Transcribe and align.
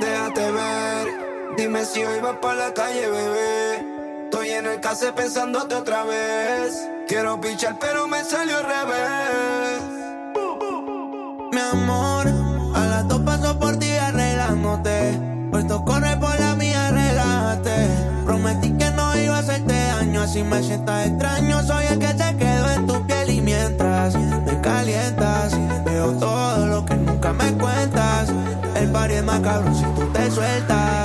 Déjate 0.00 0.50
ver, 0.50 1.08
dime 1.56 1.84
si 1.84 2.04
hoy 2.04 2.20
vas 2.20 2.36
para 2.38 2.54
la 2.54 2.74
calle, 2.74 3.08
bebé. 3.08 4.24
Estoy 4.24 4.50
en 4.50 4.66
el 4.66 4.80
case 4.80 5.12
pensándote 5.12 5.74
otra 5.74 6.04
vez. 6.04 6.88
Quiero 7.06 7.40
pichar, 7.40 7.78
pero 7.78 8.08
me 8.08 8.24
salió 8.24 8.56
al 8.58 8.64
revés. 8.64 9.53
Así 20.34 20.42
me 20.42 20.60
sientas 20.64 21.06
extraño. 21.06 21.62
Soy 21.62 21.84
el 21.86 21.98
que 22.00 22.08
se 22.08 22.36
quedó 22.36 22.70
en 22.72 22.86
tu 22.88 23.06
piel 23.06 23.30
y 23.30 23.40
mientras 23.40 24.16
me 24.16 24.60
calientas, 24.60 25.52
veo 25.84 26.10
todo 26.18 26.66
lo 26.66 26.84
que 26.84 26.96
nunca 26.96 27.32
me 27.32 27.52
cuentas. 27.52 28.32
El 28.74 28.90
party 28.90 29.14
es 29.14 29.24
más 29.24 29.40
cabrón 29.40 29.76
si 29.76 29.84
tú 29.94 30.12
te 30.12 30.28
sueltas. 30.32 31.03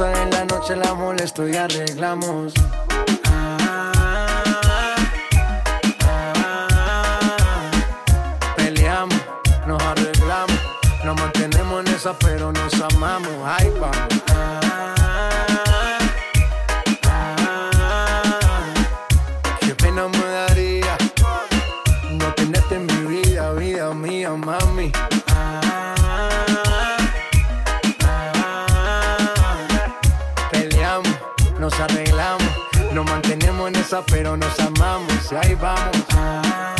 En 0.00 0.30
la 0.30 0.44
noche, 0.46 0.74
la 0.74 0.92
molesto 0.94 1.48
y 1.48 1.54
arreglamos. 1.54 2.52
Peleamos, 8.56 9.14
nos 9.68 9.82
arreglamos. 9.82 10.58
Nos 11.04 11.16
mantenemos 11.20 11.86
en 11.86 11.94
esa, 11.94 12.12
pero 12.18 12.50
nos 12.50 12.74
amamos. 12.80 13.30
Ay, 13.44 13.72
vamos. 13.80 14.33
Pero 34.02 34.36
nos 34.36 34.58
amamos. 34.60 35.32
Y 35.32 35.34
ahí 35.36 35.54
vamos. 35.54 35.96
Ah, 36.12 36.74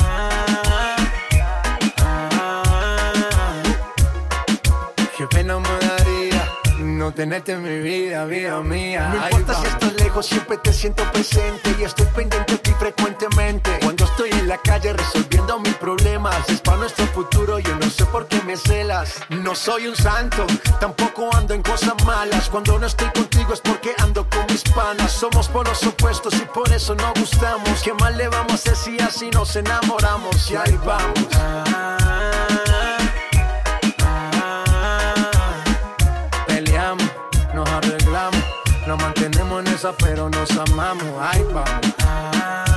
ah, 2.00 3.62
Qué 5.16 5.26
pena 5.28 5.58
me 5.58 5.86
daría 5.86 6.44
no 6.80 7.12
tenerte 7.12 7.52
en 7.52 7.62
mi 7.62 7.80
vida, 7.80 8.24
vida 8.24 8.60
mía. 8.60 9.08
No 9.08 9.24
importa 9.24 9.54
si 9.60 9.66
estás 9.66 9.94
lejos, 9.94 10.26
siempre 10.26 10.56
te 10.58 10.72
siento 10.72 11.02
presente 11.12 11.74
y 11.78 11.84
estoy 11.84 12.06
pendiente 12.06 12.52
de 12.52 12.58
ti 12.58 12.72
frecuentemente. 12.78 13.78
Cuando 13.82 14.04
estoy 14.04 14.30
en 14.30 14.48
la 14.48 14.58
calle 14.58 14.92
resolviendo 14.92 15.58
mis 15.60 15.74
problemas, 15.74 16.03
es 16.48 16.60
para 16.60 16.78
nuestro 16.78 17.06
futuro, 17.08 17.58
yo 17.58 17.74
no 17.76 17.88
sé 17.90 18.04
por 18.06 18.26
qué 18.26 18.40
me 18.42 18.56
celas. 18.56 19.14
No 19.28 19.54
soy 19.54 19.86
un 19.86 19.96
santo, 19.96 20.46
tampoco 20.80 21.34
ando 21.34 21.54
en 21.54 21.62
cosas 21.62 21.94
malas. 22.04 22.48
Cuando 22.48 22.78
no 22.78 22.86
estoy 22.86 23.08
contigo 23.10 23.52
es 23.52 23.60
porque 23.60 23.94
ando 23.98 24.28
con 24.28 24.46
mis 24.48 24.62
panas. 24.62 25.12
Somos 25.12 25.48
polos 25.48 25.82
opuestos 25.84 26.34
y 26.34 26.44
por 26.46 26.70
eso 26.72 26.94
no 26.94 27.12
gustamos. 27.18 27.82
¿Qué 27.82 27.92
mal 27.94 28.16
le 28.16 28.28
vamos 28.28 28.52
a 28.52 28.54
hacer 28.54 28.76
si 28.76 28.98
así 29.00 29.30
nos 29.30 29.54
enamoramos? 29.56 30.50
Y 30.50 30.56
ahí 30.56 30.78
vamos. 30.84 31.28
Peleamos, 36.46 37.10
nos 37.54 37.68
arreglamos, 37.68 38.44
nos 38.86 39.02
mantenemos 39.02 39.66
en 39.66 39.74
esa, 39.74 39.92
pero 39.92 40.28
nos 40.30 40.50
amamos. 40.56 41.12
Ay, 41.20 41.44
vamos. 41.52 42.73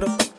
Twitter. 0.00 0.29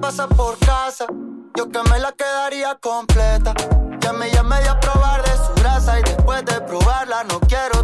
pasa 0.00 0.28
por 0.28 0.58
casa. 0.58 1.06
Yo 1.56 1.70
que 1.70 1.82
me 1.90 1.98
la 1.98 2.12
quedaría 2.12 2.74
completa. 2.76 3.54
Ya 4.00 4.12
me, 4.12 4.30
ya 4.30 4.42
me 4.42 4.60
di 4.60 4.68
a 4.68 4.78
probar 4.78 5.22
de 5.22 5.36
su 5.36 5.54
grasa 5.56 5.98
y 5.98 6.02
después 6.02 6.44
de 6.44 6.60
probarla 6.60 7.24
no 7.24 7.40
quiero 7.40 7.75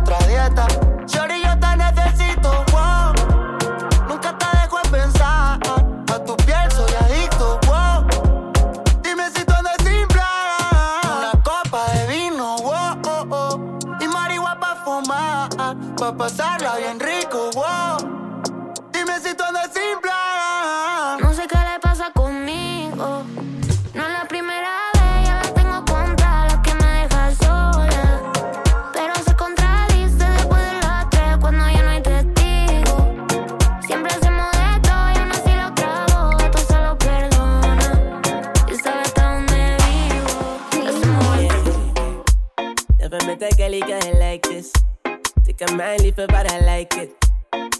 Can 45.64 45.76
mind 45.76 46.02
leave 46.02 46.19
it, 46.19 46.28
but 46.28 46.50
I 46.50 46.59
like 46.66 46.97
it. 46.97 47.12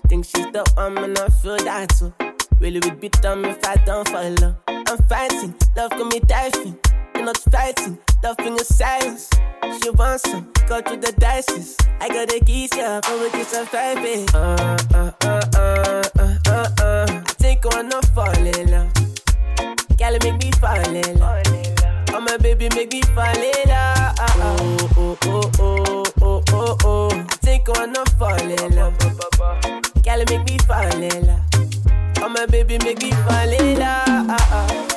Think 0.07 0.25
she's 0.25 0.47
the 0.53 0.62
one, 0.77 0.99
and 0.99 1.19
I 1.19 1.29
feel 1.29 1.57
that 1.57 1.89
too. 1.89 2.15
Really 2.61 2.79
would 2.79 3.01
be 3.01 3.09
dumb 3.09 3.45
if 3.45 3.59
I 3.67 3.75
don't 3.85 4.09
follow. 4.09 4.55
I'm 4.69 4.99
fighting, 5.09 5.53
love 5.77 5.91
got 5.91 6.12
me 6.12 6.21
diving. 6.21 6.79
You're 7.17 7.25
not 7.25 7.39
fighting, 7.39 7.99
love 8.23 8.39
in 8.39 8.53
a 8.53 8.62
silence. 8.62 9.31
She 9.83 9.91
wants 9.91 10.31
some, 10.31 10.53
go 10.69 10.81
through 10.81 10.99
the 10.99 11.12
dices. 11.19 11.77
I 12.01 12.07
got 12.07 12.29
the 12.29 12.39
keys, 12.47 12.71
yeah, 12.77 13.01
but 13.03 13.21
we 13.21 13.31
can 13.31 13.47
survive 13.47 13.99
it. 13.99 14.33
Uh, 14.33 14.79
uh, 14.95 15.11
uh, 15.25 15.41
uh, 15.57 16.03
uh, 16.21 16.39
uh, 16.47 16.69
uh. 16.79 17.07
I 17.09 17.33
think 17.41 17.62
I'm 17.75 17.89
not 17.89 18.05
falling, 18.15 18.47
in 18.47 18.71
love. 18.71 18.93
Gotta 19.99 20.21
make 20.23 20.41
me 20.41 20.53
fall 20.61 20.79
in 20.79 21.19
love. 21.19 21.43
Oh 22.14 22.21
my 22.21 22.37
baby, 22.38 22.69
make 22.75 22.92
me 22.92 23.02
fall 23.14 23.25
in 23.37 23.69
love. 23.69 24.14
Oh 24.21 24.88
oh 24.97 25.19
oh 25.25 25.50
oh 25.59 26.04
oh 26.04 26.04
oh 26.23 26.42
oh. 26.52 26.76
oh. 26.85 27.11
I 27.11 27.35
think 27.37 27.69
I 27.69 27.73
wanna 27.78 28.04
fall 28.19 28.38
in 28.38 28.76
love. 28.76 28.99
Girl, 30.02 30.25
make 30.28 30.45
me 30.49 30.59
fall 30.59 31.02
in 31.02 31.26
love. 31.26 31.40
Oh 32.19 32.28
my 32.28 32.47
baby, 32.47 32.78
make 32.78 33.00
me 33.02 33.11
fall 33.11 33.49
in 33.50 33.78
love. 33.78 34.92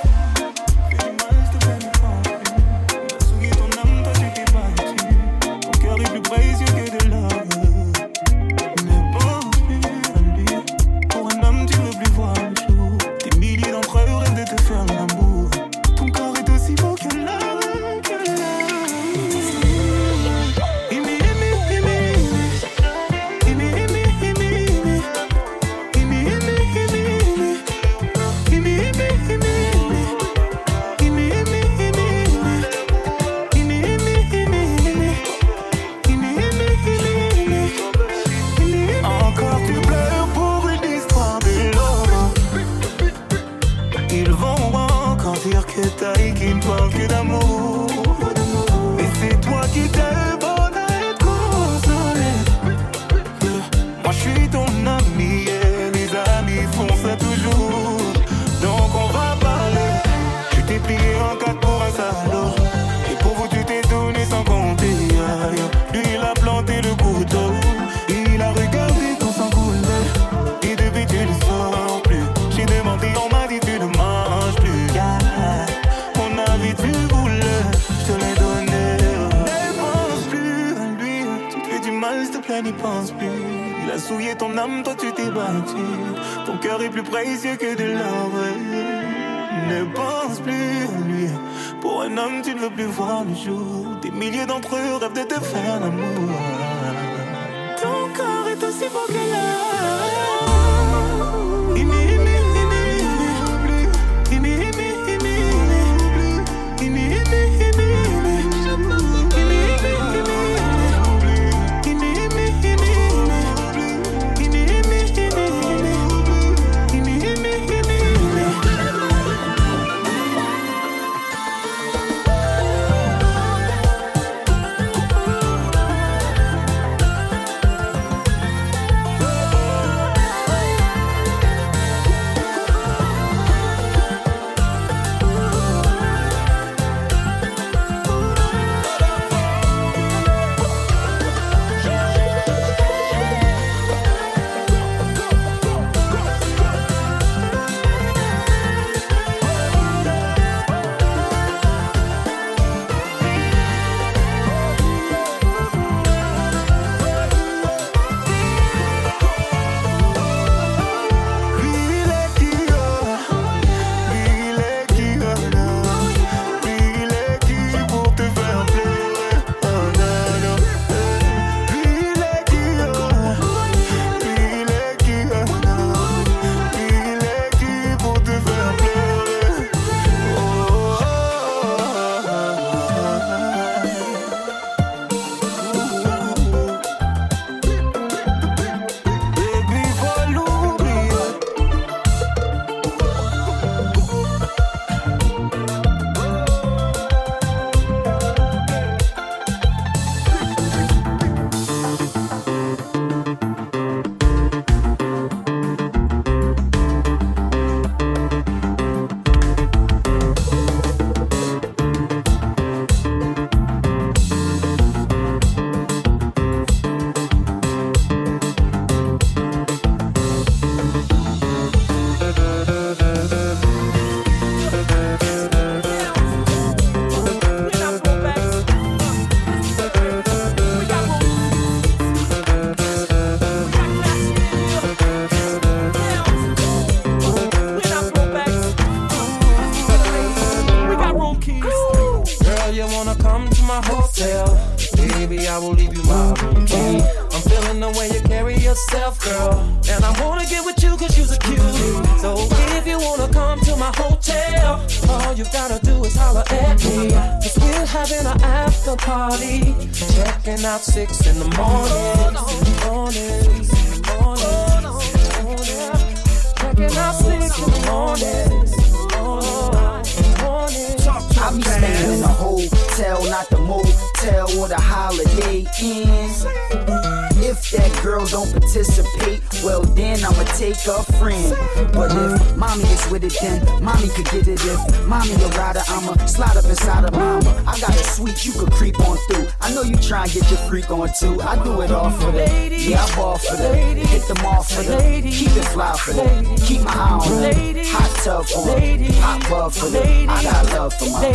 Girl 278.05 278.25
don't 278.27 278.51
participate, 278.51 279.41
well 279.63 279.81
then 279.81 280.23
I'ma 280.23 280.43
take 280.53 280.77
a 280.85 281.01
friend. 281.17 281.57
But 281.91 282.11
if 282.13 282.55
mommy 282.55 282.83
is 282.83 283.09
with 283.09 283.23
it, 283.23 283.35
then 283.41 283.83
mommy 283.83 284.09
could 284.09 284.25
get 284.25 284.47
it. 284.47 284.61
If 284.63 285.07
mommy 285.07 285.33
a 285.33 285.47
rider, 285.57 285.81
I'ma 285.87 286.13
slide 286.27 286.55
up 286.55 286.65
inside 286.65 287.05
of 287.05 287.13
mama. 287.13 287.49
I 287.65 287.79
got 287.79 287.89
a 287.89 288.03
suite 288.03 288.45
you 288.45 288.53
could 288.53 288.71
creep 288.71 288.99
on 288.99 289.17
through. 289.25 289.47
I 289.59 289.73
know 289.73 289.81
you 289.81 289.95
try 289.95 290.23
and 290.23 290.31
get 290.31 290.47
your 290.51 290.59
freak 290.69 290.91
on 290.91 291.09
too. 291.19 291.41
I 291.41 291.61
do 291.63 291.81
it 291.81 291.91
all 291.91 292.11
for 292.11 292.31
them. 292.31 292.71
Yeah, 292.71 293.03
I 293.03 293.15
ball 293.15 293.39
for 293.39 293.55
them. 293.55 293.97
Hit 293.97 294.27
them 294.27 294.45
all 294.45 294.61
for 294.61 294.83
them. 294.83 295.23
Keep 295.23 295.57
it 295.57 295.65
fly 295.73 295.97
for 295.97 296.13
them. 296.13 296.57
Keep 296.57 296.81
my 296.81 296.93
eye 296.93 297.19
on 297.25 297.41
them. 297.41 297.85
Hot 297.87 298.23
tub 298.23 298.45
for 298.45 298.65
them. 298.67 299.03
Hot 299.13 299.49
bub 299.49 299.71
for 299.73 299.89
them. 299.89 300.29
I 300.29 300.43
got 300.43 300.65
love 300.73 300.93
for 300.93 301.09
my 301.09 301.27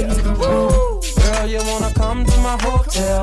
yeah. 0.00 0.87
Girl, 1.38 1.46
you 1.46 1.60
wanna 1.66 1.94
come 1.94 2.24
to 2.24 2.36
my 2.38 2.58
hotel? 2.62 3.22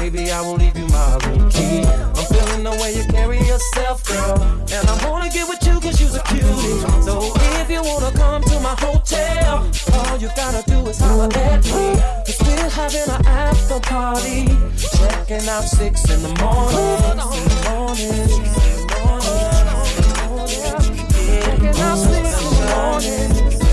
Baby, 0.00 0.32
I 0.32 0.40
will 0.40 0.56
leave 0.56 0.76
you 0.76 0.86
my 0.88 1.16
room 1.26 1.48
key. 1.48 1.84
I'm 1.84 2.24
feeling 2.26 2.64
the 2.64 2.72
way 2.82 2.96
you 2.96 3.04
carry 3.04 3.38
yourself, 3.38 4.02
girl. 4.04 4.42
And 4.72 4.88
I 4.90 5.08
wanna 5.08 5.30
get 5.30 5.48
with 5.48 5.64
you 5.64 5.78
cause 5.78 6.00
you're 6.00 6.10
a 6.10 6.24
cutie. 6.24 6.80
So 7.06 7.32
if 7.62 7.70
you 7.70 7.84
wanna 7.84 8.10
come 8.18 8.42
to 8.42 8.58
my 8.58 8.74
hotel, 8.80 9.64
all 9.94 10.16
you 10.16 10.28
gotta 10.34 10.68
do 10.68 10.88
is 10.88 10.98
holler 10.98 11.30
at 11.32 11.64
me. 11.66 11.94
Cause 12.26 12.40
we're 12.42 12.68
having 12.68 13.08
an 13.14 13.24
after 13.26 13.78
party. 13.78 14.48
Checking 14.98 15.48
out 15.48 15.62
six 15.62 16.02
in 16.10 16.22
the 16.22 16.34
morning. 16.42 17.16
Morning. 17.70 18.26
Checking 21.30 21.80
out 21.80 21.96
six 21.96 22.26
in 22.42 22.54
the 22.58 22.66
morning. 22.74 23.65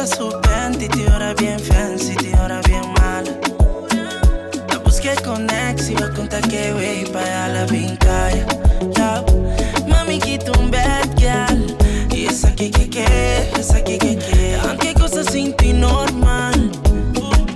Quita 0.00 0.16
su 0.16 0.30
panty, 0.40 0.88
ahora 1.12 1.34
bien 1.34 1.58
fancy, 1.58 2.14
ahora 2.38 2.60
bien 2.66 2.82
mala. 2.98 3.32
La 4.68 4.78
busqué 4.78 5.14
con 5.24 5.48
ex 5.50 5.90
y 5.90 5.94
va 5.94 6.06
a 6.06 6.14
contar 6.14 6.42
que 6.48 6.72
wey 6.74 7.04
pa' 7.12 7.20
allá 7.20 7.48
la 7.48 7.66
finca, 7.66 8.30
yeah. 8.96 9.24
Mami 9.86 10.18
quita 10.18 10.52
un 10.58 10.70
bad 10.70 11.08
girl 11.16 11.76
y 12.12 12.26
esa 12.26 12.54
que 12.54 12.70
que 12.70 12.88
que, 12.88 13.50
esa 13.58 13.82
que 13.82 13.98
que 13.98 14.16
que. 14.16 14.58
Aunque 14.68 14.94
cosas 14.94 15.26
sin 15.32 15.54
ti 15.56 15.72
normal, 15.72 16.70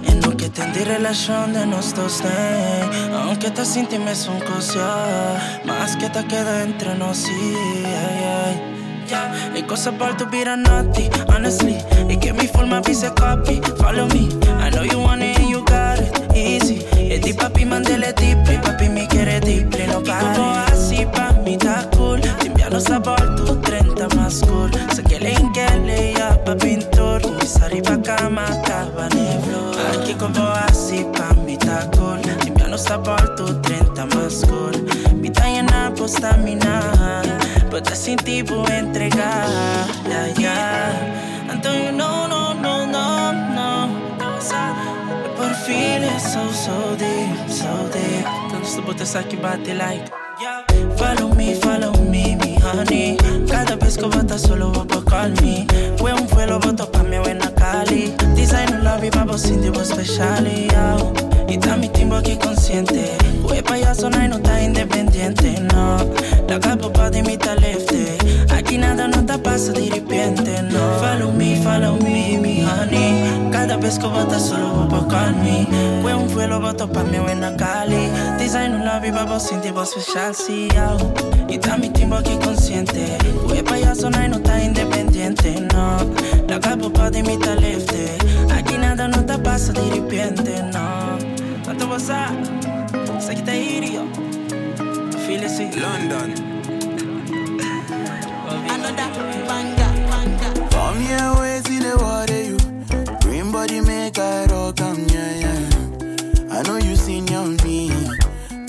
en 0.07 0.21
lo 0.21 0.37
que 0.37 0.49
te 0.49 0.85
relation 0.85 1.53
de 1.53 1.67
nos 1.67 1.95
dos, 1.95 2.23
né? 2.23 3.11
Aunque 3.13 3.51
te 3.51 3.63
intime 3.79 4.15
son 4.15 4.39
cosas 4.41 5.41
Más 5.65 5.97
que 5.97 6.11
te 6.11 6.25
queda 6.27 6.63
entre 6.63 6.95
nos, 6.95 7.17
sí, 7.17 7.55
ay, 7.85 8.25
ay. 8.47 8.84
Yeah, 9.14 9.50
le 9.54 9.66
cose 9.66 9.92
per 9.92 10.16
tu 10.16 10.26
be 10.26 10.44
naughty, 10.44 11.09
honestly. 11.28 11.76
Y 12.09 12.16
que 12.16 12.33
mi 12.33 12.47
forma 12.49 12.83
se 12.83 13.09
copy, 13.14 13.61
follow 13.78 14.09
me. 14.09 14.28
I 14.61 14.71
know 14.71 14.83
you 14.83 14.99
want 14.99 15.23
it 15.23 15.38
and 15.38 15.49
you 15.49 15.64
got 15.64 16.00
it, 16.00 16.37
easy. 16.37 16.85
E 16.97 17.21
di 17.21 17.33
papi 17.33 17.64
mandele 17.64 18.12
deeply, 18.14 18.59
papi 18.59 18.88
mi 18.88 19.06
quiere 19.06 19.38
deeply, 19.40 19.87
no 19.87 20.00
pare. 20.02 20.33
Y 20.33 20.37
como 20.37 20.54
así 20.66 21.06
pa' 21.06 21.33
mi 21.44 21.54
está 21.54 21.88
cool. 21.97 22.21
Te 22.21 22.47
enviano 22.49 22.80
sabor, 22.80 23.37
tu 23.37 23.54
30 23.61 24.09
más 24.16 24.40
cool. 24.49 24.71
Sé 24.92 25.02
que 25.04 25.21
le 25.21 25.33
inquele 25.33 26.14
ya 26.14 26.37
pa' 26.44 26.56
pintor. 26.56 27.23
Mi 27.38 27.47
sari 27.47 27.80
pa' 27.83 28.02
cama, 28.02 28.47
cabaneblo. 28.66 29.71
Aquí 29.92 30.14
como 30.14 30.42
así 30.66 31.06
pa' 31.16 31.35
mi 31.44 31.52
está 31.52 31.88
cool. 31.97 32.21
Te 32.21 32.49
enviano 32.49 32.76
sabor, 32.78 33.37
tu 33.37 33.44
30 33.61 34.06
más 34.06 34.44
cool. 34.49 34.75
Mi 36.04 36.11
llena, 36.11 36.11
pues 36.11 36.12
stamina. 36.12 37.23
But 37.70 37.84
te 37.84 37.96
sin 37.96 38.16
tipo 38.18 38.66
entregar, 38.68 39.49
yeah, 40.06 40.34
yeah. 40.37 41.50
And 41.50 41.64
you 41.64 41.92
know, 41.92 42.26
no, 42.26 42.52
no, 42.52 42.87
no, 42.87 43.32
no. 43.32 44.04
Fin 45.64 46.02
es 46.02 46.23
so, 46.23 46.52
so 46.52 46.94
deep, 46.96 47.49
so 47.49 47.88
deep. 47.90 48.26
Tanto 48.50 48.66
se 48.66 48.80
botas 48.82 49.16
aqui 49.16 49.37
bate 49.37 49.75
like. 49.75 50.12
Follow 50.99 51.34
me, 51.34 51.54
follow 51.54 51.94
me, 52.11 52.37
mi 52.37 52.56
honey. 52.61 53.16
Cada 53.49 53.76
vez 53.76 53.96
que 53.96 54.04
bota 54.04 54.38
solo 54.38 54.70
vou 54.73 54.87
por 54.87 55.04
call 55.06 55.32
me. 55.40 55.66
Fue 55.96 56.12
un 56.12 56.26
vuelo, 56.26 56.61
boto 56.61 56.90
pa' 56.90 57.02
mi 57.02 57.18
buena 57.18 57.50
Cali. 57.54 58.14
Design 58.34 58.75
un 58.75 58.84
lobby, 58.84 59.08
babo 59.08 59.38
sin 59.38 59.62
divo 59.62 59.82
special. 59.82 60.46
Y 61.49 61.58
mi 61.78 61.88
timbo 61.88 62.16
aquí 62.16 62.37
consciente. 62.37 63.16
Fue 63.46 63.62
payaso, 63.62 64.11
no, 64.11 64.18
no 64.28 64.37
está 64.37 64.61
independiente, 64.61 64.82
no. 64.82 64.83
La 66.54 66.60
capa 66.60 66.88
pa' 66.88 67.10
de 67.10 67.21
mi 67.25 67.36
talefte. 67.36 68.17
Aquí 68.56 68.78
nada 68.78 69.08
no 69.08 69.26
te 69.26 69.36
pasa 69.38 69.73
de 69.73 69.90
repente, 69.90 70.62
no. 70.62 70.78
Follow 71.00 71.32
me, 71.32 71.56
follow 71.56 71.97
me, 71.97 72.38
mi 72.38 72.62
honey. 72.62 73.50
Cada 73.50 73.76
vez 73.76 73.99
que 73.99 74.06
bota 74.06 74.38
solo 74.38 74.86
voy 74.86 75.00
por 75.00 75.34
me. 75.43 75.67
Fue 76.00 76.14
un 76.14 76.32
vuelo, 76.32 76.60
boto 76.60 76.86
pa' 76.86 77.02
mi 77.02 77.19
buena 77.19 77.56
Cali. 77.56 78.08
Design 78.38 78.73
un 78.73 78.84
lobby, 78.84 79.10
babo 79.10 79.40
sin 79.40 79.60
tipo 79.62 79.84
special, 79.84 80.32
sí, 80.32 80.69
Y 81.49 81.54
está 81.54 81.76
mi 81.76 81.88
timbo 81.90 82.19
aquí 82.19 82.36
consciente. 82.36 83.19
Fue 83.49 83.64
payaso, 83.64 84.08
no, 84.08 84.28
no 84.28 84.36
está 84.36 84.62
independiente, 84.62 85.60
no. 85.73 85.97
La 86.47 86.60
capa 86.60 86.88
pa' 86.88 87.10
de 87.10 87.25
mi 87.25 87.36
talefte. 87.36 88.17
Aquí 88.54 88.78
nada 88.78 89.08
no 89.08 89.26
te 89.26 89.36
pasa 89.38 89.73
de 89.73 89.90
repente, 89.90 90.62
no. 90.73 91.19
Quanto 91.64 91.88
você 91.88 92.12
Isso 93.19 93.30
aqui 93.32 93.43
tá 93.43 93.54
irio 93.56 94.08
Filho 95.26 95.47
assim 95.47 95.71
London 95.80 96.44
Come 98.84 98.97
here, 101.00 101.32
we 101.40 101.56
see 101.64 101.78
the 101.78 101.97
water 101.99 102.42
you? 102.42 102.58
Green 103.23 103.50
body 103.50 103.80
make 103.80 104.18
I 104.18 104.44
rock 104.44 104.78
am, 104.82 105.08
yeah, 105.08 105.38
yeah. 105.40 105.70
I 106.50 106.60
know 106.64 106.76
you 106.76 106.94
seen 106.94 107.32
on 107.32 107.56
me. 107.64 107.90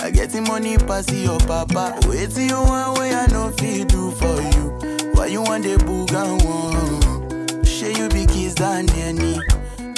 I 0.01 0.12
get 0.12 0.30
the 0.30 0.39
money 0.41 0.78
pass 0.78 1.12
your 1.12 1.38
papa. 1.39 1.99
Wait 2.08 2.30
till 2.32 2.43
you 2.43 2.56
want 2.56 2.97
way 2.97 3.13
I 3.13 3.28
know 3.28 3.51
feel 3.58 3.84
do 3.86 4.12
for 4.12 4.41
you. 4.41 4.71
Why 5.15 5.25
you 5.25 5.41
want 5.41 5.65
the 5.65 5.75
boogan 5.84 6.41
one? 6.45 7.65
Share 7.65 7.91
you 7.91 8.08
be 8.08 8.25
kiss 8.25 8.54
than 8.54 8.89
any. 8.91 9.38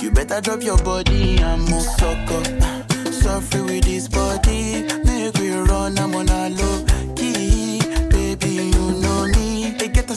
You 0.01 0.09
better 0.09 0.41
drop 0.41 0.63
your 0.63 0.79
body 0.79 1.37
and 1.37 1.61
move 1.69 1.83
sucker. 1.83 2.43
Suffer 3.11 3.63
with 3.63 3.83
this 3.83 4.07
body. 4.07 4.81
Make 5.05 5.37
we 5.37 5.51
run, 5.51 5.99
I'm 5.99 6.15
on 6.15 6.27
a 6.29 6.49
low 6.49 6.86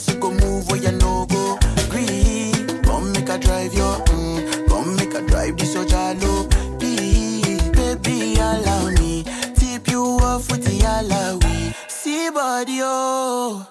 to 0.07 0.15
go 0.17 0.31
move 0.31 0.69
where 0.71 0.81
you 0.83 0.93
no 0.93 1.27
go. 1.27 1.59
Green, 1.91 2.83
come 2.83 3.13
make 3.13 3.29
a 3.29 3.39
drive 3.39 3.75
your, 3.75 3.97
mm, 4.07 4.69
come 4.69 4.97
make 4.97 5.15
a 5.15 5.23
drive 5.23 5.57
this 5.57 5.75
your 5.75 5.85
jalo. 5.85 6.49
Baby, 6.79 8.35
allow 8.37 8.91
me. 8.91 9.25
Tip 9.55 9.89
you 9.89 10.03
off 10.23 10.51
with 10.51 10.65
the 10.65 10.79
alawi. 10.81 11.75
See 11.89 12.31
body, 12.31 12.81
oh. 12.83 13.67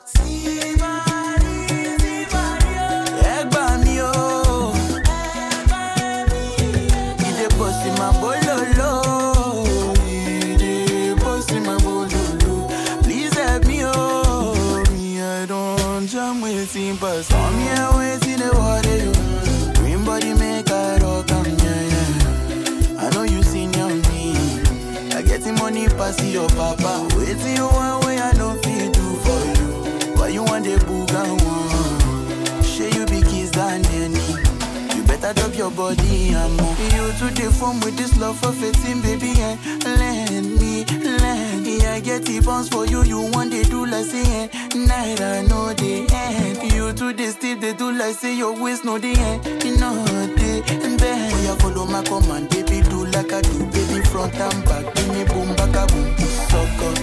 Better 35.19 35.33
drop 35.39 35.57
your 35.57 35.71
body 35.71 36.33
and 36.33 36.57
move. 36.57 36.79
You 36.79 37.11
to 37.19 37.33
the 37.33 37.81
with 37.83 37.97
this 37.97 38.17
love 38.17 38.39
for 38.39 38.51
fitting, 38.51 39.01
baby, 39.01 39.33
and 39.39 39.59
lend 39.99 40.59
me, 40.59 40.85
lend 40.85 41.63
me. 41.63 41.85
I 41.85 41.99
get 41.99 42.25
the 42.25 42.39
bounce 42.41 42.69
for 42.69 42.85
you. 42.85 43.03
You 43.03 43.21
want 43.33 43.51
they 43.51 43.63
do 43.63 43.85
like 43.85 44.05
say 44.05 44.49
night 44.75 45.21
I 45.21 45.41
know 45.43 45.73
the 45.73 46.07
end. 46.11 46.73
You 46.73 46.93
to 46.93 47.13
the 47.13 47.27
still 47.31 47.57
they 47.59 47.73
do 47.73 47.91
like 47.91 48.15
say 48.15 48.35
your 48.35 48.53
waist 48.59 48.85
no 48.85 48.97
the 48.97 49.13
end. 49.13 49.45
You 49.63 49.77
know 49.77 50.03
the 50.05 50.63
bend. 50.99 51.33
Oh, 51.33 51.41
yeah, 51.43 51.55
follow 51.55 51.85
my 51.85 52.03
command, 52.03 52.49
baby, 52.49 52.81
do 52.89 53.05
like 53.05 53.31
I 53.33 53.41
do, 53.41 53.59
baby, 53.71 54.03
front 54.05 54.35
and 54.35 54.65
back. 54.65 54.93
Give 54.95 55.09
me 55.09 55.23
boom, 55.25 55.55
back 55.55 55.75
a 55.75 55.85
boom, 55.91 56.17
suck 56.49 56.81
up. 56.87 56.97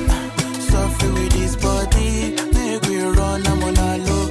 Suffer 0.60 1.12
with 1.12 1.32
this 1.32 1.56
body, 1.56 2.34
make 2.52 2.82
we 2.86 3.02
run, 3.02 3.46
I'm 3.46 3.62
on 3.62 3.76
a 3.76 3.98
low 4.04 4.25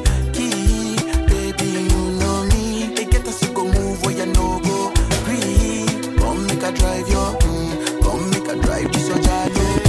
drive 6.76 7.08
your, 7.10 7.34
mm, 7.40 8.02
come 8.04 8.30
make 8.30 8.48
a 8.48 8.56
drive 8.62 8.92
this 8.92 9.08
your 9.08 9.20
jolly. 9.20 9.86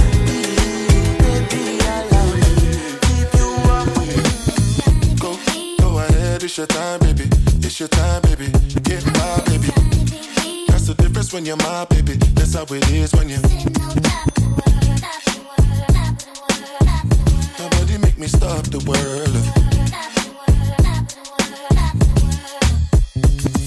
It's 6.47 6.57
your 6.57 6.65
time, 6.65 6.99
baby. 7.01 7.29
It's 7.61 7.79
your 7.79 7.87
time, 7.89 8.21
baby. 8.23 8.47
Get 8.81 9.05
my 9.05 9.43
baby. 9.45 9.67
That's 10.67 10.87
the 10.87 10.95
difference 10.97 11.31
when 11.31 11.45
you're 11.45 11.55
my 11.57 11.85
baby. 11.85 12.13
That's 12.33 12.55
how 12.55 12.63
it 12.63 12.89
is 12.89 13.13
when 13.13 13.29
you. 13.29 13.37
Nobody 17.59 17.97
make 17.99 18.17
me 18.17 18.25
stop 18.25 18.63
the 18.73 18.81
world. 18.87 19.35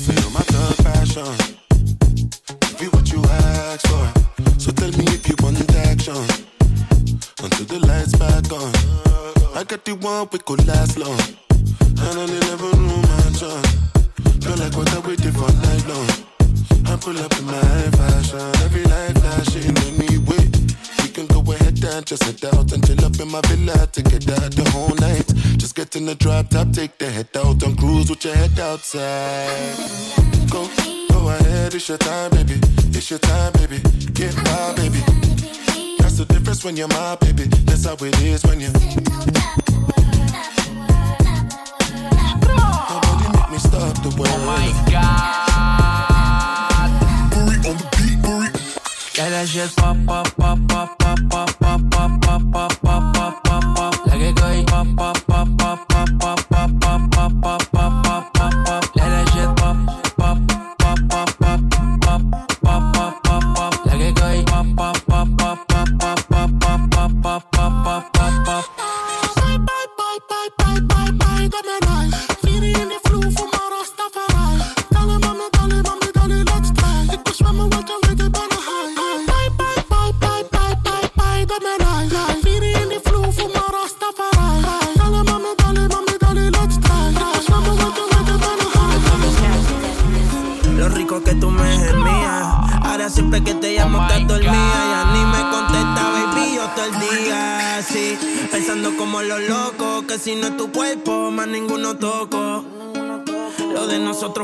Feel 0.02 0.30
my 0.30 0.40
thug 0.40 0.76
passion. 0.84 1.59
For. 3.78 4.12
So 4.58 4.72
tell 4.72 4.90
me 4.90 5.04
if 5.14 5.28
you 5.28 5.36
want 5.38 5.60
action. 5.86 6.18
Until 7.38 7.66
the 7.66 7.78
lights 7.86 8.16
back 8.18 8.50
on. 8.50 8.74
I 9.56 9.62
got 9.62 9.84
the 9.84 9.94
one 9.94 10.28
we 10.32 10.40
could 10.40 10.66
last 10.66 10.98
long. 10.98 11.20
And 12.02 12.18
on 12.18 12.26
the 12.26 12.40
living 12.50 12.82
my 12.82 12.98
mansion. 13.06 13.62
Feel 14.42 14.56
like 14.58 14.76
what 14.76 14.90
I 14.92 14.98
waited 15.06 15.34
for 15.34 15.52
night 15.62 15.86
long. 15.86 16.10
I 16.90 16.96
pull 16.96 17.16
up 17.18 17.32
in 17.38 17.46
my 17.46 17.60
fashion. 17.94 18.42
Every 18.66 18.82
light 18.90 19.16
flashing 19.18 19.78
anyway. 19.86 20.50
We 21.02 21.08
can 21.14 21.26
go 21.28 21.40
ahead 21.52 21.69
down, 21.80 22.04
just 22.04 22.22
head 22.24 22.44
out 22.54 22.72
and 22.72 22.86
chill 22.86 23.04
up 23.04 23.18
in 23.18 23.28
my 23.30 23.40
villa 23.48 23.86
together 23.86 24.48
the 24.50 24.68
whole 24.70 24.94
night. 24.96 25.26
Just 25.58 25.74
get 25.74 25.96
in 25.96 26.04
the 26.06 26.14
drop 26.14 26.48
top, 26.50 26.70
take 26.72 26.98
the 26.98 27.10
head 27.10 27.28
out 27.36 27.62
and 27.62 27.76
cruise 27.78 28.10
with 28.10 28.24
your 28.24 28.34
head 28.34 28.58
outside. 28.60 29.76
Go, 30.50 30.68
go 31.10 31.28
ahead, 31.30 31.74
it's 31.74 31.88
your 31.88 31.98
time, 31.98 32.30
baby. 32.30 32.60
It's 32.92 33.10
your 33.10 33.18
time, 33.18 33.52
baby. 33.54 33.80
Get 34.12 34.36
my 34.36 34.74
baby. 34.76 35.00
That's 35.98 36.18
the 36.18 36.26
difference 36.28 36.64
when 36.64 36.76
you're 36.76 36.88
my 36.88 37.16
baby. 37.16 37.44
That's 37.64 37.86
how 37.86 37.94
it 37.94 38.20
is 38.22 38.44
when 38.44 38.60
you. 38.60 38.70
Nobody 42.90 43.26
make 43.32 43.50
me 43.50 43.58
stop 43.58 43.94
the 44.04 44.10
world. 44.18 44.30
Oh 44.32 44.44
my 44.46 44.66
god. 44.92 45.30
Bury 47.32 47.56
on 47.70 49.68
pop, 49.76 49.96
pop, 50.06 50.36
pop, 50.36 50.58
pop, 50.68 50.98
pop, 50.98 51.18
pop, 51.30 51.58
pop. 51.58 51.69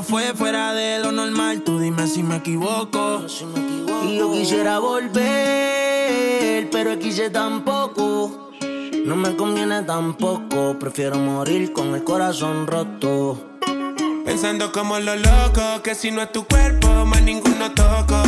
Fue 0.09 0.35
fuera 0.35 0.73
de 0.73 1.01
lo 1.01 1.11
normal, 1.11 1.63
tú 1.63 1.81
dime 1.81 2.07
si 2.07 2.23
me 2.23 2.37
equivoco. 2.37 3.25
Y 4.05 4.17
yo 4.17 4.33
quisiera 4.33 4.79
volver, 4.79 6.71
pero 6.71 6.99
quise 6.99 7.31
tampoco. 7.31 8.53
No 9.05 9.17
me 9.17 9.35
conviene 9.37 9.83
tampoco, 9.83 10.79
prefiero 10.79 11.19
morir 11.19 11.73
con 11.73 11.95
el 11.95 12.05
corazón 12.05 12.67
roto. 12.67 13.59
Pensando 14.25 14.71
como 14.73 14.99
los 14.99 15.17
locos, 15.21 15.81
que 15.83 15.95
si 15.95 16.11
no 16.11 16.23
es 16.23 16.31
tu 16.33 16.45
cuerpo, 16.45 17.05
más 17.05 17.23
ninguno 17.23 17.73
toco. 17.73 18.23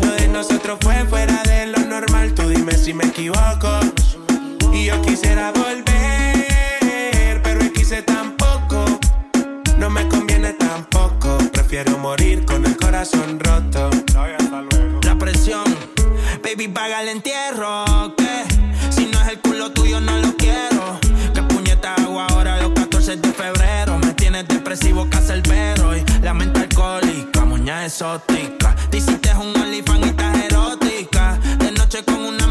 Lo 0.00 0.12
de 0.12 0.28
nosotros 0.28 0.78
fue 0.80 1.04
fuera 1.06 1.42
de 1.44 1.66
lo 1.66 1.78
normal, 1.78 2.34
tú 2.34 2.48
dime 2.48 2.72
si 2.72 2.94
me 2.94 3.04
equivoco. 3.04 3.68
Y 4.72 4.86
yo 4.86 5.00
quisiera 5.02 5.52
volver, 5.52 7.42
pero 7.42 7.72
quise 7.72 8.02
tampoco. 8.02 8.37
Tampoco, 10.78 11.38
prefiero 11.52 11.98
morir 11.98 12.44
con 12.44 12.64
el 12.64 12.76
corazón 12.76 13.40
roto. 13.40 13.90
La 15.02 15.18
presión, 15.18 15.64
baby, 16.44 16.68
paga 16.68 17.02
el 17.02 17.08
entierro. 17.08 17.84
Que 18.16 18.44
si 18.88 19.06
no 19.06 19.20
es 19.22 19.28
el 19.28 19.40
culo 19.40 19.72
tuyo, 19.72 20.00
no 20.00 20.16
lo 20.18 20.36
quiero. 20.36 21.00
Que 21.34 21.42
puñeta 21.42 21.94
hago 21.94 22.20
ahora 22.20 22.62
los 22.62 22.70
14 22.74 23.16
de 23.16 23.32
febrero. 23.32 23.98
Me 23.98 24.14
tienes 24.14 24.46
depresivo, 24.46 25.08
cacerbero. 25.10 25.96
Y 25.96 26.04
la 26.22 26.32
mente 26.32 26.60
alcohólica, 26.60 27.44
muña 27.44 27.84
exótica. 27.84 28.76
Te 28.88 28.98
hiciste 28.98 29.34
un 29.34 29.60
OnlyFans 29.60 30.06
y 30.06 30.08
estás 30.10 30.36
erótica. 30.44 31.40
De 31.58 31.72
noche 31.72 32.04
con 32.04 32.24
una 32.24 32.46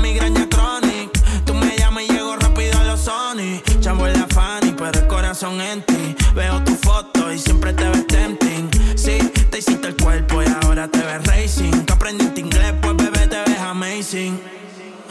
siempre 7.38 7.74
te 7.74 7.88
ves 7.90 8.08
tempting. 8.08 8.70
Sí, 8.96 9.18
te 9.50 9.60
hiciste 9.60 9.88
el 9.90 9.98
cuerpo 9.98 10.42
y 10.42 10.46
ahora 10.62 10.88
te 10.88 11.00
ves 11.00 11.26
racing. 11.26 11.86
Que 11.86 11.94
aprendiste 11.94 12.42
inglés, 12.42 12.74
pues 12.82 12.98
bebé 12.98 13.28
te 13.28 13.38
ves 13.46 13.60
amazing. 13.60 14.40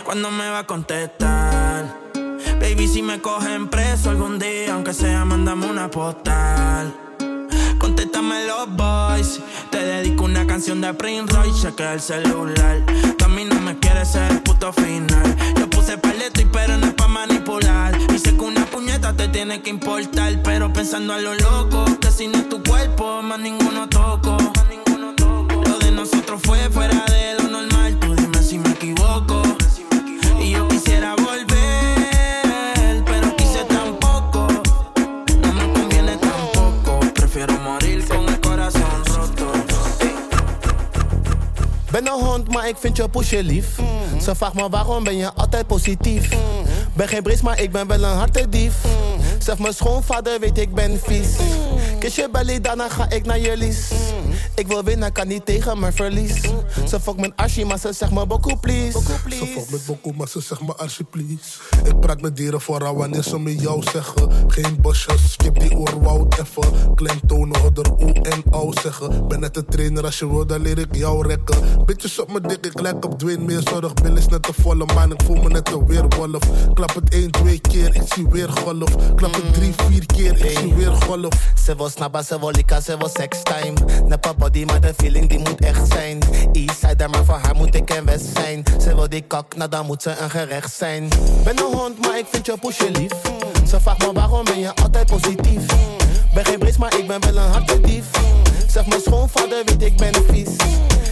¿Cuándo 0.04 0.30
me 0.30 0.48
va 0.48 0.60
a 0.60 0.66
contestar? 0.66 1.96
Baby, 2.60 2.88
si 2.88 3.02
me 3.02 3.20
cogen 3.20 3.68
preso 3.68 4.10
algún 4.10 4.38
día, 4.38 4.74
aunque 4.74 4.92
sea, 4.92 5.24
mandame 5.24 5.66
una 5.66 5.90
postal. 5.90 7.05
Contéstame 7.86 8.44
los 8.46 8.68
boys. 8.76 9.40
Te 9.70 9.78
dedico 9.78 10.24
una 10.24 10.44
canción 10.44 10.80
de 10.80 10.92
Prince 10.92 11.32
Royce, 11.32 11.68
chequea 11.68 11.92
el 11.92 12.00
celular. 12.00 12.84
Tú 13.16 13.24
a 13.24 13.28
mí 13.28 13.44
no 13.44 13.60
me 13.60 13.78
quieres 13.78 14.10
ser 14.10 14.28
el 14.32 14.42
puto 14.42 14.72
final. 14.72 15.36
Yo 15.56 15.70
puse 15.70 15.96
paleto 15.96 16.40
y 16.40 16.46
pero 16.46 16.76
no 16.78 16.86
es 16.88 16.94
pa' 16.94 17.06
manipular. 17.06 17.96
Y 18.12 18.18
sé 18.18 18.36
que 18.36 18.42
una 18.42 18.66
puñeta 18.66 19.12
te 19.12 19.28
tiene 19.28 19.62
que 19.62 19.70
importar. 19.70 20.42
Pero 20.42 20.72
pensando 20.72 21.14
a 21.14 21.18
lo 21.18 21.34
loco, 21.34 21.84
que 22.00 22.10
si 22.10 22.26
no 22.26 22.38
es 22.38 22.48
tu 22.48 22.60
cuerpo, 22.60 23.22
más 23.22 23.38
ninguno 23.38 23.88
toco. 23.88 24.36
Lo 24.36 25.78
de 25.78 25.92
nosotros 25.92 26.42
fue 26.42 26.68
fuera 26.70 27.04
de 27.04 27.15
maar 42.56 42.68
ik 42.68 42.76
vind 42.78 42.96
je 42.96 43.08
poesje 43.08 43.42
lief. 43.42 43.66
Ze 44.22 44.34
vraagt 44.34 44.54
me 44.54 44.68
waarom 44.68 45.04
ben 45.04 45.16
je 45.16 45.32
altijd 45.32 45.66
positief. 45.66 46.28
Ben 46.92 47.08
geen 47.08 47.22
bris, 47.22 47.40
maar 47.40 47.60
ik 47.60 47.72
ben 47.72 47.86
wel 47.86 48.02
een 48.02 48.16
hartedief. 48.16 48.74
Zeg 49.38 49.58
mijn 49.58 49.74
schoonvader 49.74 50.40
weet 50.40 50.58
ik 50.58 50.74
ben 50.74 51.00
vies. 51.04 51.28
Kus 51.98 52.14
je 52.14 52.28
belly, 52.32 52.60
daarna 52.60 52.88
ga 52.88 53.10
ik 53.10 53.26
naar 53.26 53.38
je. 53.38 53.54
Ik 54.56 54.66
wil 54.66 54.84
winnen, 54.84 55.12
kan 55.12 55.28
niet 55.28 55.46
tegen 55.46 55.80
mijn 55.80 55.92
verlies. 55.92 56.40
Ze 56.88 57.00
fuck 57.00 57.16
mijn 57.16 57.32
asje, 57.36 57.64
maar 57.64 57.78
ze 57.78 57.92
zegt 57.92 58.12
me 58.12 58.26
beaucoup 58.26 58.60
please. 58.60 59.00
Ze 59.28 59.46
valt 59.54 59.70
met 59.70 59.86
Boko, 59.86 60.12
maar 60.12 60.28
ze 60.28 60.40
zegt 60.40 60.60
me 60.60 60.74
alsjeblieft. 60.76 61.60
Ik 61.84 62.00
praat 62.00 62.20
met 62.20 62.36
dieren 62.36 62.60
vooral 62.60 62.96
wanneer 62.96 63.22
ze 63.22 63.38
me 63.38 63.56
jou 63.56 63.82
zeggen. 63.92 64.30
Geen 64.48 64.80
bosjes, 64.80 65.32
skip 65.32 65.60
die 65.60 65.76
oorwoud 65.76 66.38
even. 66.38 66.94
Klemtonen, 66.94 67.62
oder 67.62 67.92
oe 67.92 68.12
en 68.12 68.42
au 68.50 68.72
zeggen. 68.82 69.28
Ben 69.28 69.40
net 69.40 69.56
een 69.56 69.66
trainer, 69.66 70.04
als 70.04 70.18
je 70.18 70.30
wil, 70.30 70.46
dan 70.46 70.60
leer 70.60 70.78
ik 70.78 70.94
jou 70.94 71.26
rekken. 71.26 71.84
Bitches 71.84 72.20
op 72.20 72.32
mijn 72.32 72.42
dik, 72.42 72.66
ik 72.66 72.80
lijk 72.80 73.04
op 73.04 73.18
Dwayne, 73.18 73.44
meer 73.44 73.62
zorg. 73.70 73.94
Bill 73.94 74.16
is 74.16 74.26
net 74.26 74.42
de 74.42 74.52
volle 74.60 74.84
maan, 74.94 75.12
ik 75.12 75.22
voel 75.24 75.36
me 75.36 75.48
net 75.48 75.72
een 75.72 75.86
weerwolf. 75.86 76.42
Klap 76.74 76.94
het 76.94 77.14
1, 77.14 77.30
2 77.30 77.60
keer, 77.60 77.94
ik 77.94 78.12
zie 78.14 78.26
weer 78.28 78.48
golf. 78.48 79.14
Klap 79.14 79.34
het 79.34 79.54
3, 79.54 79.72
4 79.88 80.06
keer, 80.06 80.44
ik 80.44 80.58
zie 80.58 80.74
weer 80.74 80.92
golf. 80.92 81.52
Ze 81.64 81.76
wil 81.76 81.88
snappen, 81.88 82.24
ze 82.24 82.38
wil 82.38 82.50
likken, 82.50 82.82
ze 82.82 82.96
wil 82.96 83.08
sextime. 83.08 84.04
Neppa 84.08 84.32
body, 84.46 84.64
maar 84.64 84.80
de 84.80 84.94
feeling 84.96 85.28
die 85.28 85.38
moet 85.38 85.60
echt 85.60 85.92
zijn. 85.92 86.18
Eastside, 86.52 87.08
maar 87.08 87.24
voor 87.24 87.38
haar 87.42 87.54
moet 87.56 87.74
ik 87.74 87.90
een 87.90 88.04
west 88.04 88.26
zijn. 88.34 88.64
Ze 88.80 88.94
wil 88.94 89.08
die 89.08 89.20
kak, 89.20 89.56
nou 89.56 89.70
dan 89.70 89.86
moet 89.86 90.02
ze 90.02 90.10
een 90.20 90.30
gerecht 90.30 90.74
zijn. 90.74 91.08
Ben 91.44 91.58
een 91.58 91.72
hond, 91.72 92.06
maar 92.06 92.18
ik 92.18 92.26
vind 92.30 92.46
je 92.46 92.56
poesje 92.60 92.90
lief. 92.90 93.12
Ze 93.68 93.80
vraagt 93.80 93.98
me 93.98 94.12
waarom 94.12 94.44
ben 94.44 94.58
je 94.58 94.74
altijd 94.74 95.06
positief. 95.06 95.62
Ben 96.34 96.44
geen 96.44 96.58
bris, 96.58 96.76
maar 96.76 96.98
ik 96.98 97.06
ben 97.06 97.20
wel 97.20 97.36
een 97.36 97.50
hartedief. 97.50 98.06
Zeg 98.68 98.86
mijn 98.86 99.00
schoonvader 99.00 99.62
weet 99.64 99.82
ik 99.82 99.96
ben 99.96 100.14
vies. 100.28 100.56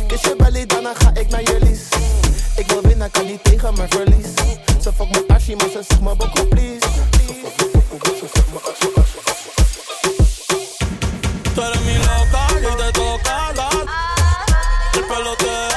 Kus 0.06 0.20
je 0.20 0.34
belly, 0.36 0.66
daarna 0.66 0.92
ga 0.94 1.14
ik 1.14 1.28
naar 1.28 1.42
je 1.42 1.58
lies. 1.60 1.88
Ik 2.56 2.66
wil 2.70 2.82
winnen, 2.82 3.10
kan 3.10 3.26
niet 3.26 3.44
tegen 3.44 3.74
mijn 3.74 3.88
verlies. 3.90 4.28
Ze 4.82 4.92
fuck 4.92 5.10
mijn 5.10 5.24
asje, 5.26 5.56
maar 5.56 5.68
ze 5.68 5.82
zegt 5.88 6.00
me 6.00 6.16
beaucoup 6.16 6.48
please. 6.48 6.84
Tú 8.80 8.93
El 15.34 15.73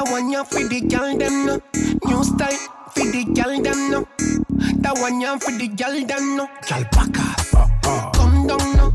That 0.00 0.10
one 0.12 0.30
ya 0.30 0.44
for 0.44 0.66
the 0.66 0.80
girl 0.80 1.14
them 1.18 1.44
no. 1.44 1.60
New 2.08 2.24
style, 2.24 2.56
for 2.88 3.04
the 3.04 3.22
girl 3.36 3.60
them 3.60 3.90
no. 3.90 4.08
That 4.80 4.96
one 4.96 5.20
ya 5.20 5.36
for 5.36 5.52
the 5.52 5.68
girl 5.68 5.92
them 5.92 6.36
no. 6.40 6.48
Girl 6.64 6.84
back 6.88 7.20
off, 7.20 7.52
come 8.16 8.46
down 8.46 8.76
no. 8.80 8.94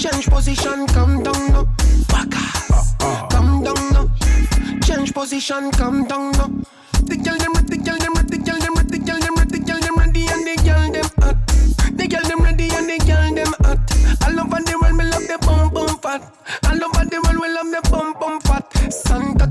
Change 0.00 0.30
position, 0.30 0.86
come 0.86 1.22
down 1.22 1.52
no. 1.52 1.68
Back 2.08 2.32
off, 2.32 2.96
come 3.28 3.62
down 3.62 3.92
no. 3.92 4.08
Change 4.80 5.12
position, 5.12 5.70
come 5.72 6.08
down 6.08 6.32
no. 6.32 6.48
The 7.04 7.20
girl 7.20 7.36
them 7.36 7.52
the 7.68 7.76
girl 7.76 7.98
them 8.00 8.14
the 8.24 8.38
girl 8.40 8.56
them 8.56 8.72
the 8.88 8.98
girl 9.04 9.20
them 9.20 9.36
the 9.36 9.58
girl 9.60 9.80
them 9.84 9.96
ready, 10.00 10.24
and 10.32 10.48
the 10.48 10.56
girl 10.64 10.92
them 10.96 11.12
hot. 11.20 11.36
The 11.92 12.08
girl 12.08 12.24
them 12.24 12.40
ready 12.40 12.72
and 12.72 12.88
the 12.88 12.96
girl 13.04 13.34
them 13.36 13.52
hot. 13.60 13.84
All 14.24 14.40
over 14.40 14.64
the 14.64 14.80
world, 14.80 14.96
me 14.96 15.04
love 15.12 15.28
the 15.28 15.36
bum 15.44 15.68
bum 15.68 15.92
fat. 16.00 16.24
All 16.64 16.80
over 16.80 17.04
the 17.04 17.20
world, 17.20 17.36
we 17.36 17.52
love 17.52 17.68
the 17.68 17.84
bum 17.92 18.16
bum 18.16 18.40
fat. 18.40 18.64
Santo 18.88 19.41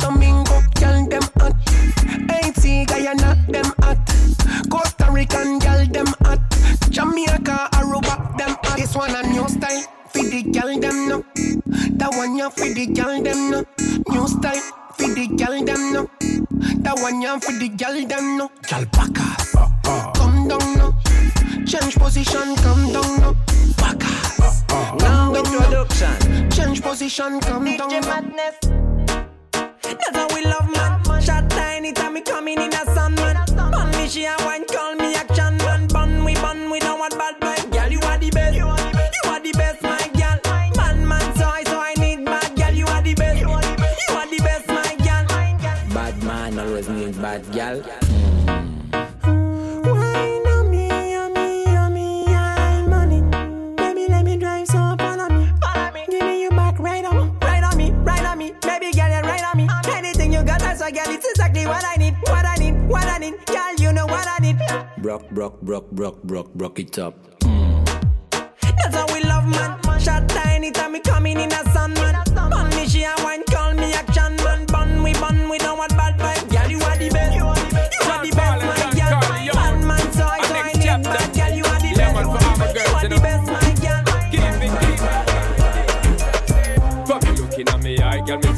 That 12.01 12.17
one 12.17 12.35
ya 12.35 12.49
for 12.49 12.65
the 12.65 12.87
girl 12.87 13.21
them 13.21 13.51
no. 13.51 13.63
New 14.09 14.27
style. 14.27 14.57
For 14.97 15.05
the 15.13 15.27
girl 15.37 15.63
them 15.63 15.93
no. 15.93 16.09
That 16.81 16.97
one 16.97 17.21
ya 17.21 17.37
for 17.37 17.51
the 17.51 17.69
girl 17.69 17.93
them 17.93 18.37
no. 18.37 18.49
Girl 18.65 18.85
back 18.89 19.21
off. 19.21 20.15
Come 20.17 20.47
down 20.47 20.77
no. 20.81 20.97
Change 21.63 21.95
position, 21.97 22.55
come 22.55 22.91
down 22.91 23.21
no. 23.21 23.37
Back 23.77 24.01
off. 24.01 24.65
Now 24.97 25.29
uh, 25.29 25.37
uh. 25.37 25.43
introduction. 25.45 26.49
Change 26.49 26.81
position, 26.81 27.39
come 27.39 27.77
down 27.77 27.91
DJ 27.91 28.01
no. 28.01 28.07
Madness. 28.09 28.57
That's 29.83 30.17
how 30.17 30.27
we 30.33 30.41
love 30.43 30.73
man. 30.73 31.21
Shot 31.21 31.51
tiny 31.51 31.93
time 31.93 32.15
me 32.15 32.21
coming 32.21 32.59
in 32.59 32.73
a 32.73 32.83
sun 32.95 33.13
man. 33.13 33.45
Bun 33.55 33.91
me 33.91 34.07
she 34.07 34.25
a 34.25 34.40
Brock, 65.29 65.57
rock, 65.61 65.61
rock, 65.61 65.85
rock, 65.91 66.15
rock, 66.23 66.47
rock 66.55 66.79
it 66.79 66.99
up. 66.99 67.15
That's 67.41 68.95
how 68.95 69.05
we 69.13 69.21
love, 69.23 69.47
man. 69.47 69.79
Shot 69.99 70.27
tiny 70.27 70.71
time 70.71 70.93
me 70.93 70.99
coming 70.99 71.39
in 71.39 71.51
a 71.51 71.63
sun, 71.71 71.93
man. 71.93 72.15
Bun 72.33 72.69
me, 72.71 72.87
she 72.87 73.03
a 73.03 73.13
wine, 73.23 73.43
call 73.49 73.73
me 73.73 73.93
action, 73.93 74.35
man. 74.37 74.65
Bun 74.65 75.03
we, 75.03 75.13
bun 75.13 75.49
we, 75.49 75.57
don't 75.57 75.77
want 75.77 75.90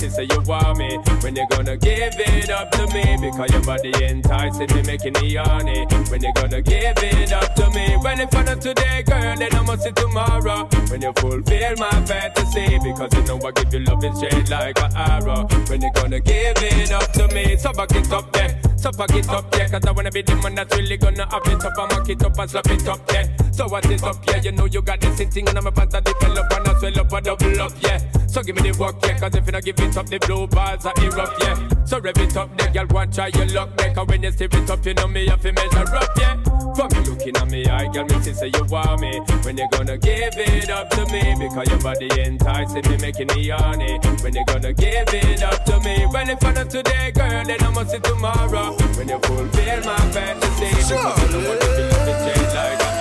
See 0.03 0.09
say 0.09 0.27
you 0.29 0.41
want 0.41 0.77
me. 0.77 0.97
When 1.21 1.33
you 1.33 1.47
gonna 1.47 1.77
give 1.77 2.11
it 2.19 2.49
up 2.49 2.69
to 2.71 2.87
me? 2.87 3.15
Because 3.21 3.49
your 3.53 3.61
body 3.61 3.93
enticing 4.03 4.67
me, 4.75 4.81
making 4.83 5.13
me 5.13 5.35
horny. 5.35 5.85
When 6.11 6.21
you 6.21 6.33
gonna 6.33 6.61
give 6.61 6.97
it 6.97 7.31
up 7.31 7.55
to 7.55 7.69
me? 7.69 7.95
Well, 8.03 8.19
if 8.19 8.35
I 8.35 8.43
not 8.43 8.59
today, 8.59 9.03
girl, 9.03 9.37
then 9.37 9.55
I 9.55 9.61
must 9.61 9.83
see 9.83 9.93
tomorrow. 9.93 10.67
When 10.89 11.01
you 11.01 11.13
fulfill 11.13 11.75
my 11.77 11.89
fantasy, 12.05 12.79
because 12.83 13.13
you 13.13 13.23
know 13.23 13.39
I 13.47 13.51
give 13.51 13.73
you 13.73 13.79
loving 13.79 14.13
straight 14.17 14.49
like 14.49 14.77
an 14.83 14.91
arrow. 14.93 15.47
When 15.69 15.81
you 15.81 15.91
gonna 15.93 16.19
give 16.19 16.57
it 16.57 16.91
up 16.91 17.09
to 17.13 17.29
me? 17.29 17.55
So 17.55 17.71
back 17.71 17.95
it 17.95 18.11
up, 18.11 18.35
yeah. 18.35 18.59
So 18.75 18.91
back 18.91 19.15
it 19.15 19.29
up, 19.29 19.55
yeah. 19.55 19.69
Cause 19.69 19.85
I 19.85 19.91
wanna 19.91 20.11
be 20.11 20.21
the 20.21 20.35
man 20.35 20.55
that's 20.55 20.75
really 20.75 20.97
gonna 20.97 21.25
have 21.31 21.47
it 21.47 21.63
up 21.63 21.77
mock 21.77 22.09
it 22.09 22.21
up 22.25 22.37
and 22.37 22.51
slap 22.51 22.67
it 22.67 22.85
up, 22.89 23.09
yeah. 23.09 23.42
So 23.53 23.67
what 23.67 23.85
is 23.85 24.01
up, 24.01 24.17
yeah? 24.27 24.41
You 24.41 24.51
know 24.51 24.65
you 24.65 24.81
got 24.81 24.99
this 24.99 25.21
thing 25.31 25.47
and 25.47 25.57
I'm 25.57 25.67
about 25.67 25.91
to 25.91 26.01
develop 26.01 26.51
and 26.51 26.67
I 26.67 26.79
swell 26.79 26.99
up 26.99 27.13
and 27.13 27.25
double 27.25 27.61
up, 27.61 27.71
yeah. 27.81 27.99
So 28.25 28.41
give 28.41 28.55
me 28.55 28.71
the 28.71 28.77
work, 28.79 28.95
yeah. 29.03 29.19
Cause 29.19 29.35
if 29.35 29.45
you 29.45 29.51
don't 29.51 29.63
give 29.63 29.79
it 29.79 29.95
up, 29.95 30.07
the 30.07 30.17
blue 30.17 30.47
balls 30.47 30.85
are 30.87 30.93
erupt, 30.97 31.43
yeah. 31.43 31.85
So 31.85 31.99
rev 31.99 32.17
it 32.17 32.35
up, 32.35 32.57
the 32.57 32.67
girl 32.69 32.87
want 32.89 33.13
try 33.13 33.27
your 33.27 33.45
luck, 33.47 33.69
make 33.77 33.95
her 33.95 34.05
when 34.05 34.23
you 34.23 34.31
steer 34.31 34.49
it 34.51 34.69
up, 34.71 34.83
you 34.83 34.95
know 34.95 35.07
me 35.07 35.27
have 35.27 35.41
to 35.41 35.53
measure 35.53 35.95
up, 35.95 36.09
yeah. 36.17 36.41
Fuck 36.73 36.95
you 36.95 37.01
looking 37.13 37.37
at 37.37 37.47
me, 37.51 37.67
I 37.67 37.91
girl, 37.93 38.05
me 38.05 38.19
see 38.21 38.33
say 38.33 38.47
you 38.47 38.65
want 38.65 39.01
me. 39.01 39.19
When 39.43 39.55
you 39.55 39.67
gonna 39.69 39.99
give 39.99 40.33
it 40.33 40.69
up 40.71 40.89
to 40.89 41.05
me? 41.13 41.35
Because 41.37 41.69
your 41.69 41.79
body 41.79 42.09
enticing 42.21 42.89
me, 42.89 42.97
making 42.97 43.27
me 43.27 43.49
horny. 43.49 43.99
When 44.23 44.33
you 44.33 44.43
gonna 44.47 44.73
give 44.73 45.13
it 45.13 45.43
up 45.43 45.63
to 45.65 45.79
me? 45.81 46.07
Well, 46.11 46.27
if 46.27 46.43
I 46.43 46.53
not 46.53 46.71
today, 46.71 47.11
girl, 47.13 47.45
then 47.45 47.61
I 47.61 47.69
must 47.69 47.91
see 47.91 47.99
tomorrow. 47.99 48.73
When 48.97 49.09
you 49.09 49.19
fulfill 49.19 49.83
my 49.85 49.97
fantasy, 50.09 50.73
because 50.73 50.89
you 50.89 50.97
know 50.97 51.47
what 51.47 51.61
you 51.61 51.85
love 51.85 52.07
it 52.09 52.33
change 52.33 52.53
like 52.55 52.81
an 52.81 52.92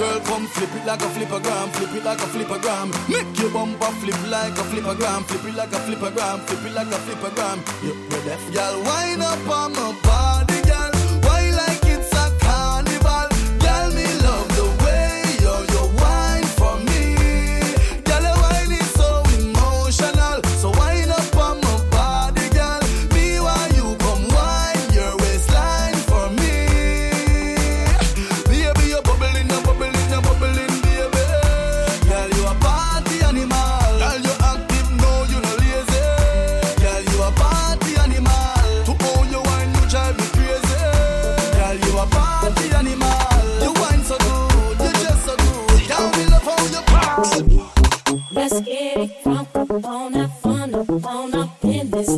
girl, 0.00 0.20
come 0.20 0.46
flip 0.46 0.74
it 0.74 0.86
like 0.86 1.02
a 1.02 1.10
flippergram, 1.14 1.68
flip 1.76 1.94
it 1.94 2.04
like 2.04 2.18
a 2.18 2.28
flippergram. 2.32 2.88
Make 3.08 3.38
your 3.38 3.50
bumper 3.50 3.92
flip 4.00 4.16
like 4.30 4.56
a 4.56 4.64
flippergram, 4.70 5.24
flip 5.28 5.44
it 5.44 5.54
like 5.54 5.72
a 5.72 5.80
flippergram, 5.86 6.40
flip 6.46 6.64
it 6.64 6.72
like 6.72 6.92
a 6.96 7.00
flippergram. 7.04 7.58
You 7.84 7.92
ready? 8.08 8.54
Girl, 8.54 8.76
wind 8.88 9.22
up 9.22 9.48
on 9.48 9.72
my 9.72 9.92
body, 10.02 10.49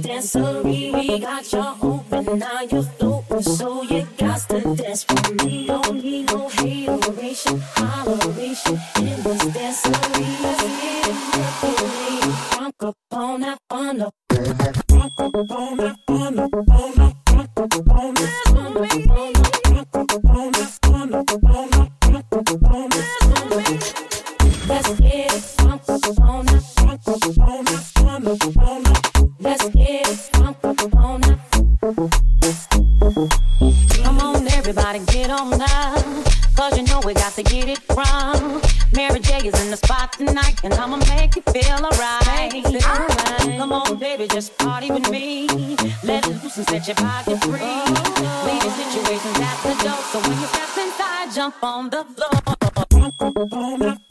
this. 0.00 0.34
We 0.34 1.18
got 1.18 1.52
you 1.52 1.64
open, 1.82 2.38
now 2.38 2.60
you're 2.62 2.88
open, 3.00 3.42
so 3.42 3.82
you 3.82 4.06
got 4.16 4.40
to 4.48 4.76
dance 4.76 5.04
for 5.04 5.34
me. 5.44 5.66
Don't 5.66 6.02
need 6.02 6.26
no 6.26 6.48
hateration, 6.48 7.58
holleration 7.76 8.78
in 8.98 9.22
this 9.22 9.42
dancery. 9.54 10.42
Let's 10.42 10.62
get 10.62 11.08
it 11.08 11.12
crunk 12.62 12.88
up 12.88 12.96
on 13.12 13.40
that 13.40 13.58
fun 13.68 14.00
up. 14.00 14.14
Crunk 14.30 15.18
up 15.18 15.50
on 15.50 15.76
that 15.76 15.96
up, 16.08 16.10
on 16.10 16.36
that. 16.36 16.52
Let's 24.68 25.00
get 25.00 25.22
it 35.22 35.30
on 35.30 35.50
down. 35.50 36.24
Cause 36.56 36.76
you 36.76 36.84
know 36.84 37.00
we 37.04 37.14
got 37.14 37.32
to 37.34 37.42
get 37.42 37.68
it 37.68 37.78
from. 37.78 38.60
Mary 38.94 39.20
J 39.20 39.38
is 39.48 39.58
in 39.62 39.70
the 39.70 39.76
spot 39.76 40.12
tonight, 40.12 40.60
and 40.64 40.74
I'ma 40.74 40.96
make 41.16 41.36
you 41.36 41.42
feel 41.52 41.80
alright. 41.86 42.52
Right. 42.52 43.58
Come 43.58 43.72
on, 43.72 43.98
baby, 43.98 44.28
just 44.28 44.56
party 44.58 44.90
with 44.90 45.08
me. 45.10 45.46
Let 46.04 46.26
loose 46.26 46.58
and 46.58 46.68
set 46.68 46.86
your 46.88 46.96
body 46.96 47.36
free. 47.38 47.60
Oh. 47.62 48.44
Leave 48.46 48.62
your 48.62 48.72
situations 48.72 49.38
at 49.40 49.58
the 49.62 49.74
door, 49.82 50.02
so 50.10 50.20
when 50.20 50.38
you're 50.38 50.48
trapped 50.48 50.78
inside, 50.78 51.32
jump 51.34 51.62
on 51.62 51.90
the 51.90 52.04
floor. 52.04 53.98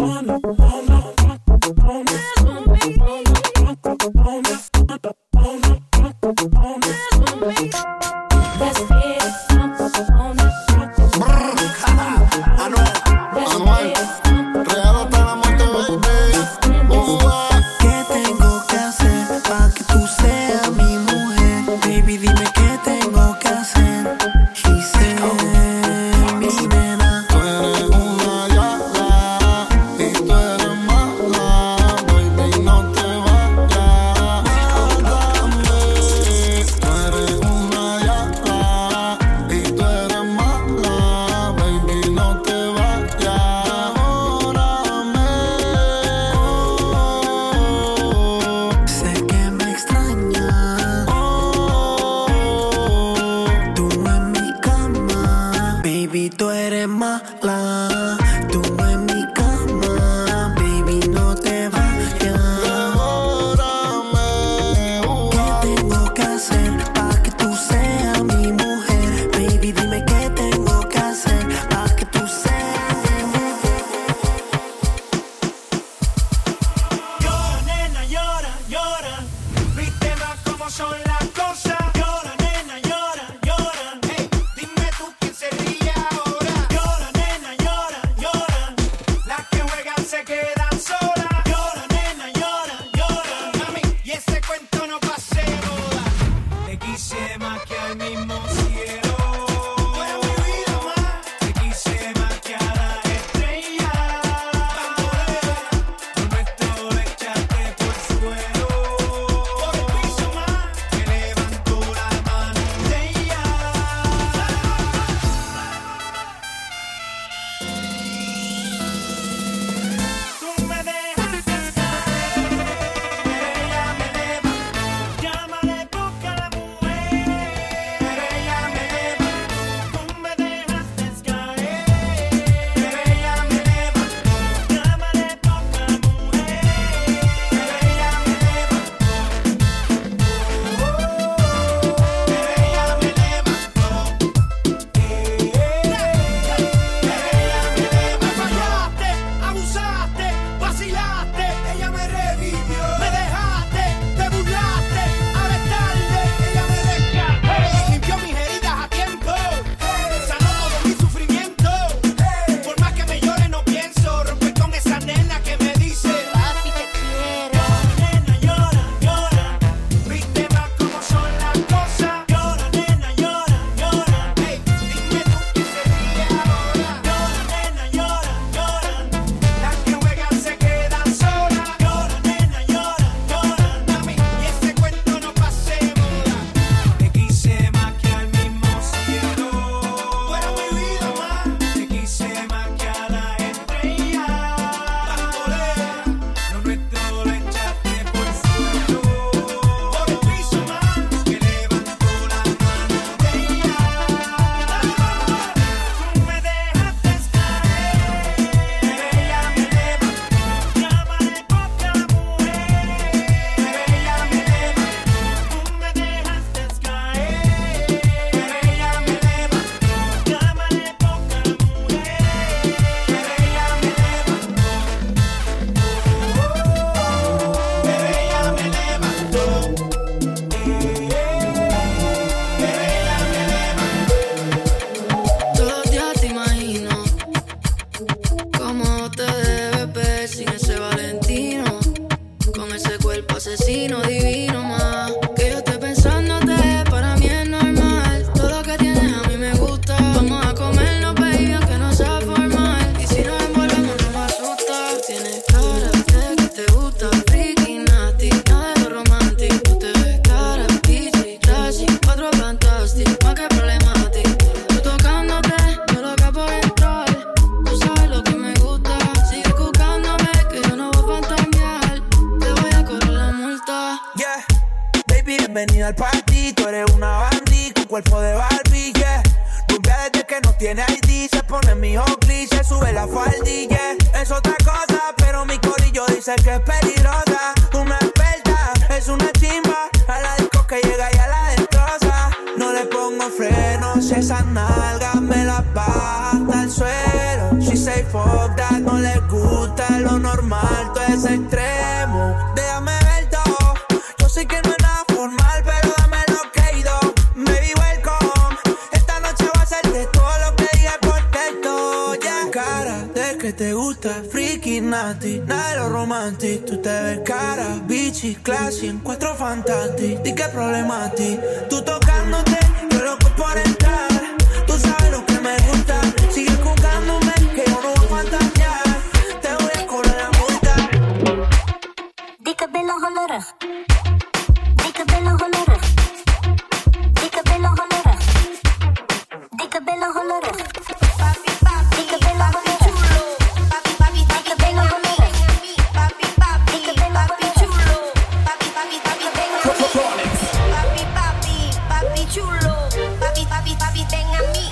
papi, 353.62 353.76
papi, 353.78 354.02
ten 354.10 354.26
a 354.26 354.42
mí, 354.54 354.66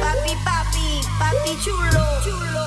papi, 0.00 0.32
papi, 0.44 0.86
papi 1.20 1.52
chulo, 1.60 2.04
chulo. 2.24 2.64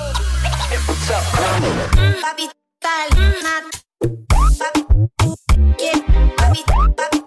Papi 2.22 2.46
tal, 2.78 3.08
nat, 3.42 3.66
papi, 4.58 4.82
yeah, 5.78 5.98
papi, 6.38 6.62
papi. 6.94 7.19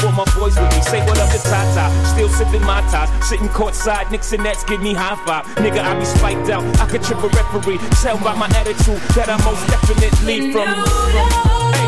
brought 0.00 0.16
my 0.16 0.24
boys 0.34 0.58
with 0.58 0.70
me. 0.74 0.82
Say 0.82 1.00
what 1.06 1.18
up 1.18 1.30
to 1.30 1.38
Tata. 1.38 2.06
Still 2.06 2.28
sipping 2.28 2.62
Mai 2.62 2.80
Tais. 2.90 3.08
Sitting 3.28 3.48
courtside, 3.48 4.10
Knicks 4.10 4.32
and 4.32 4.42
Nets 4.42 4.64
give 4.64 4.80
me 4.80 4.94
high 4.94 5.16
five. 5.26 5.44
Nigga, 5.56 5.80
I 5.80 5.98
be 5.98 6.04
spiked 6.04 6.48
out. 6.50 6.64
I 6.80 6.86
could 6.86 7.02
trip 7.02 7.22
a 7.22 7.28
referee. 7.28 7.78
Tell 8.02 8.18
by 8.18 8.34
my 8.34 8.48
attitude 8.56 9.00
that 9.14 9.28
I 9.28 9.36
most 9.44 9.66
definitely 9.68 10.52
from. 10.52 11.79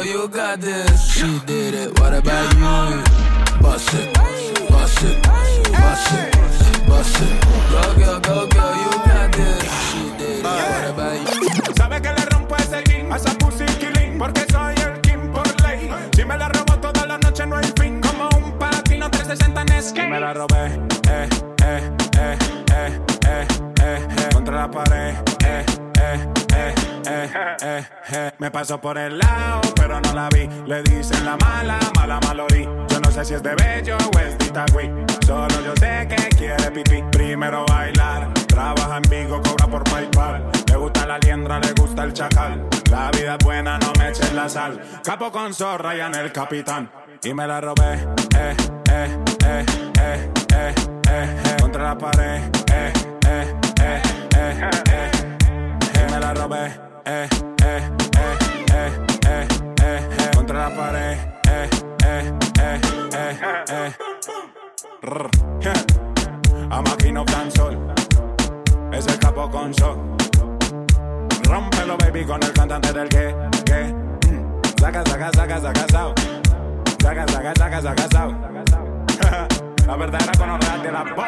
you 0.00 0.28
got 0.28 0.60
this. 0.60 1.12
She 1.12 1.38
did 1.46 1.74
it, 1.74 1.98
what 2.00 2.14
about 2.14 2.54
you? 2.54 3.02
Bust 3.60 3.92
it, 3.94 4.12
bust 4.14 5.02
it, 5.04 5.22
bust 5.22 6.12
it, 6.12 6.86
bust 6.88 7.16
it. 7.20 7.40
Go, 7.70 7.82
girl, 7.98 8.20
go, 8.20 8.46
girl, 8.46 8.74
you 8.82 8.90
got 9.04 9.32
this. 9.32 9.62
She 9.90 10.02
did 10.18 10.38
it, 10.38 10.44
what 10.44 10.90
about 10.90 11.18
you? 11.20 11.74
Sabe 11.76 12.00
que 12.00 12.10
le 12.12 12.24
rompo 12.26 12.56
ese 12.56 12.80
ring 12.86 13.12
a 13.12 13.16
esa 13.16 13.32
pussy 13.38 13.66
killing 13.80 14.18
porque 14.18 14.44
soy 14.50 14.74
el 14.82 15.00
king 15.02 15.30
por 15.32 15.46
ley. 15.62 15.90
Si 16.14 16.24
me 16.24 16.36
la 16.36 16.48
robo 16.48 16.76
toda 16.78 17.06
la 17.06 17.18
noche 17.18 17.46
no 17.46 17.56
hay 17.56 17.72
fin. 17.78 18.00
Como 18.00 18.28
un 18.36 18.58
patino 18.58 19.10
360 19.10 19.62
en 19.62 19.82
skate. 19.82 20.08
Me 20.10 20.20
la 20.20 20.32
robé, 20.32 20.66
eh, 21.08 21.28
eh, 21.64 21.90
eh, 22.18 22.38
eh, 22.74 22.98
eh, 23.26 23.46
eh, 23.82 24.28
contra 24.32 24.56
la 24.56 24.70
pared 24.70 25.31
eh, 27.06 27.30
eh, 27.62 27.86
eh. 28.12 28.30
Me 28.38 28.50
pasó 28.50 28.80
por 28.80 28.98
el 28.98 29.18
lado, 29.18 29.60
pero 29.74 30.00
no 30.00 30.12
la 30.12 30.28
vi. 30.28 30.48
Le 30.66 30.82
dicen 30.82 31.24
la 31.24 31.36
mala, 31.36 31.78
mala 31.96 32.20
malorí. 32.20 32.64
Yo 32.88 33.00
no 33.00 33.10
sé 33.10 33.24
si 33.24 33.34
es 33.34 33.42
de 33.42 33.54
bello 33.54 33.96
o 33.96 34.18
es 34.18 34.38
de 34.38 34.44
titagüí. 34.44 34.90
Solo 35.26 35.60
yo 35.64 35.74
sé 35.76 36.06
que 36.08 36.28
quiere 36.36 36.70
pipí. 36.70 37.02
Primero 37.12 37.64
bailar, 37.66 38.32
trabaja 38.46 38.96
en 38.98 39.02
Vigo, 39.10 39.40
cobra 39.42 39.66
por 39.66 39.84
PayPal. 39.84 40.50
Le 40.68 40.76
gusta 40.76 41.06
la 41.06 41.18
liendra, 41.18 41.58
le 41.58 41.72
gusta 41.72 42.04
el 42.04 42.12
chacal. 42.12 42.66
La 42.90 43.10
vida 43.10 43.36
es 43.38 43.44
buena, 43.44 43.78
no 43.78 43.92
me 43.98 44.08
eches 44.08 44.32
la 44.32 44.48
sal. 44.48 44.80
Capo 45.04 45.30
con 45.30 45.52
zorra 45.54 45.94
y 45.96 46.00
en 46.00 46.14
el 46.14 46.32
capitán. 46.32 46.90
Y 47.24 47.32
me 47.34 47.46
la 47.46 47.60
robé, 47.60 47.94
eh, 48.36 48.56
eh, 48.90 49.18
eh, 49.46 49.66
eh, 50.00 50.30
eh, 50.54 50.74
eh, 51.08 51.56
Contra 51.60 51.84
la 51.84 51.98
pared, 51.98 52.42
eh, 52.72 52.92
eh, 53.28 53.54
eh, 53.80 54.02
eh, 54.36 54.70
eh. 54.90 55.10
Y 55.94 56.12
me 56.12 56.18
la 56.18 56.34
robé 56.34 56.91
eh, 57.04 57.28
eh, 57.64 57.90
eh, 58.14 58.38
eh, 58.72 58.92
eh, 59.24 59.48
eh, 59.82 60.08
eh 60.18 60.30
contra 60.34 60.68
la 60.68 60.76
pared, 60.76 61.18
eh, 61.48 61.70
eh, 62.04 62.32
eh, 62.60 62.80
eh, 63.14 63.38
eh. 63.68 63.92
eh, 65.60 65.72
A 66.70 66.80
máquina 66.80 67.24
tan 67.24 67.50
sol, 67.50 67.78
es 68.92 69.06
el 69.06 69.18
capo 69.18 69.50
con 69.50 69.74
sol. 69.74 69.98
Rompelo, 71.44 71.96
baby, 71.98 72.24
con 72.24 72.42
el 72.42 72.52
cantante 72.52 72.92
del 72.92 73.08
que, 73.08 73.34
que. 73.64 73.84
Mm. 74.28 74.60
Saca, 74.80 75.02
saca, 75.04 75.30
saca, 75.32 75.60
saca, 75.60 75.86
sao. 75.90 76.14
Saca, 77.02 77.26
saca, 77.28 77.52
saca, 77.56 77.82
saca, 77.82 78.08
sao. 78.10 78.30
La 79.86 79.96
verdadera 79.96 80.32
con 80.38 80.82
de 80.82 80.92
la 80.92 81.02
voz. 81.02 81.26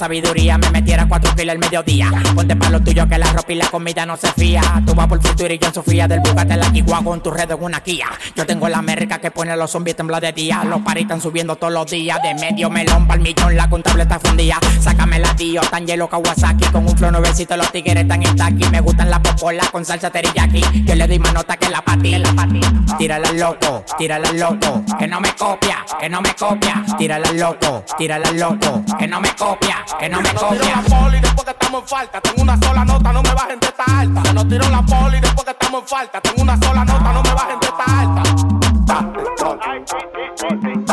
sabiduría 0.00 0.56
me 0.56 0.70
metiera 0.70 1.06
cuatro 1.06 1.30
kilos 1.36 1.52
al 1.52 1.58
mediodía 1.58 2.10
que 3.08 3.18
la 3.18 3.32
ropa 3.32 3.52
y 3.52 3.56
la 3.56 3.68
comida 3.68 4.06
no 4.06 4.16
se 4.16 4.32
fía. 4.32 4.62
Tú 4.86 4.94
vas 4.94 5.06
por 5.06 5.18
el 5.18 5.26
futuro 5.26 5.52
y 5.52 5.58
yo 5.58 5.68
en 5.68 5.74
Sofía 5.74 6.08
del 6.08 6.20
Bugatti 6.20 6.54
la 6.54 6.72
Chihuahua 6.72 7.04
con 7.04 7.22
tu 7.22 7.30
red 7.30 7.50
en 7.50 7.62
una 7.62 7.80
Kia. 7.80 8.06
Yo 8.34 8.46
tengo 8.46 8.68
la 8.68 8.82
merca 8.82 9.18
que 9.18 9.30
pone 9.30 9.52
a 9.52 9.56
los 9.56 9.70
zombies 9.70 9.96
temblar 9.96 10.22
de 10.22 10.32
día. 10.32 10.62
Los 10.64 10.80
paris 10.82 11.02
están 11.02 11.20
subiendo 11.20 11.56
todos 11.56 11.72
los 11.72 11.86
días. 11.90 12.20
De 12.22 12.34
medio 12.34 12.70
melón 12.70 13.06
pa'l 13.06 13.20
millón, 13.20 13.56
la 13.56 13.68
contable 13.68 14.02
está 14.02 14.18
fundida. 14.18 14.58
Sácame 14.80 15.18
la 15.18 15.34
tío, 15.36 15.60
tan 15.62 15.86
hielo 15.86 16.08
Kawasaki. 16.08 16.66
Con 16.66 16.86
un 16.86 16.96
flow 16.96 17.10
nuevecito 17.10 17.56
los 17.56 17.70
tigres 17.72 17.96
están 17.96 18.22
en 18.22 18.36
taqui. 18.36 18.68
Me 18.70 18.80
gustan 18.80 19.10
las 19.10 19.20
popolas 19.20 19.70
con 19.70 19.84
salsa 19.84 20.10
teriyaki. 20.10 20.84
Yo 20.84 20.94
le 20.94 21.06
doy 21.06 21.18
más 21.18 21.34
nota 21.34 21.56
que 21.56 21.68
la 21.68 21.82
pati. 21.82 22.20
Tírala 22.98 23.32
loco, 23.32 23.84
tírala 23.98 24.32
loco. 24.32 24.82
Que 24.98 25.06
no 25.06 25.20
me 25.20 25.34
copia, 25.34 25.84
que 25.98 26.08
no 26.08 26.20
me 26.20 26.34
copia. 26.34 26.84
Tírala 26.98 27.32
loco, 27.32 27.84
tírala 27.96 28.30
loco. 28.32 28.82
Que 28.98 29.06
no 29.06 29.20
me 29.20 29.34
copia, 29.34 29.84
que 29.98 30.08
no 30.08 30.20
me 30.20 30.34
copia. 30.34 30.76
No 30.76 30.82
la 30.82 31.02
poli 31.02 31.20
después 31.20 31.44
que 31.44 31.50
estamos 31.50 31.82
en 31.82 31.88
falta. 31.88 32.20
Tengo 32.20 32.42
una 32.42 32.58
sola 32.58 32.84
no 32.98 33.22
me 33.22 33.34
bajen 33.34 33.60
de 33.60 33.66
esta 33.66 33.84
alta. 33.84 34.22
Se 34.24 34.32
nos 34.34 34.48
tiró 34.48 34.68
la 34.68 34.82
poli 34.82 35.20
después 35.20 35.44
que 35.44 35.50
estamos 35.50 35.82
en 35.82 35.88
falta. 35.88 36.20
Tengo 36.20 36.42
una 36.42 36.56
sola 36.58 36.84
nota, 36.84 37.12
no 37.12 37.22
me 37.22 37.34
bajen 37.34 37.60
de 37.60 37.66
esta 37.66 37.84
alta. 38.00 38.22
Date 38.84 39.20
sol, 39.38 39.58
date 39.58 39.86
sol, 40.36 40.60
date 40.60 40.84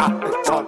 sol, 0.45 0.68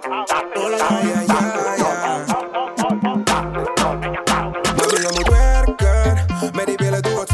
Met 6.54 6.66
die 6.66 6.76
billen 6.76 7.02
doe 7.02 7.20
het 7.20 7.30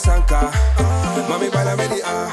sanka. 0.00 0.40
Mami 1.28 1.48
bailen 1.50 1.76
met 1.76 1.90
die 1.90 2.04
ah. 2.04 2.32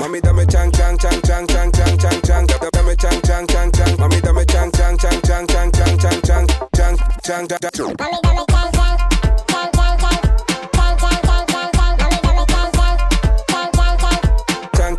Mami 0.00 0.20
dan 0.20 0.34
met 0.34 0.50
chang, 0.50 0.72
chang, 0.76 0.98
chang, 0.98 1.22
chang, 1.22 1.46
chang, 1.46 1.72
chang, 1.72 1.98
chang, 1.98 2.20
chang. 2.22 2.53
tang, 7.24 7.46
tang, 7.48 7.58
tang. 7.58 7.96
Dame, 7.96 8.18
dame, 8.22 8.44
tang, 8.46 8.70
tang. 8.70 8.98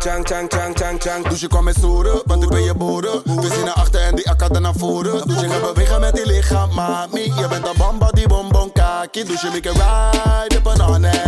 Tang, 0.06 0.24
tang, 0.24 0.48
tang, 0.48 0.74
tang, 0.74 0.98
tang. 0.98 1.28
Dus 1.28 1.40
je 1.40 1.46
kwam 1.46 1.64
met 1.64 1.76
soeren, 1.80 2.22
want 2.24 2.42
ik 2.42 2.48
ben 2.48 2.62
je 2.62 2.74
boeren. 2.74 3.22
We 3.24 3.50
zien 3.54 3.64
naar 3.64 3.74
achter 3.74 4.00
en 4.00 4.14
die 4.14 4.30
akka 4.30 4.58
naar 4.58 4.74
voren. 4.76 5.28
Dus 5.28 5.40
je 5.40 5.48
gaat 5.48 5.74
bewegen 5.74 6.00
met 6.00 6.14
die 6.14 6.26
lichaam, 6.26 6.74
mami. 6.74 7.22
Je 7.22 7.46
bent 7.48 7.64
de 7.64 7.72
bamba 7.78 8.10
die 8.10 8.28
bonbon 8.28 8.72
kaki. 8.72 9.24
Dus 9.24 9.40
je 9.40 9.50
make 9.52 9.68
a 9.68 10.10
ride 10.42 10.58
op 10.58 10.66
een 10.66 10.80
honey. 10.80 11.22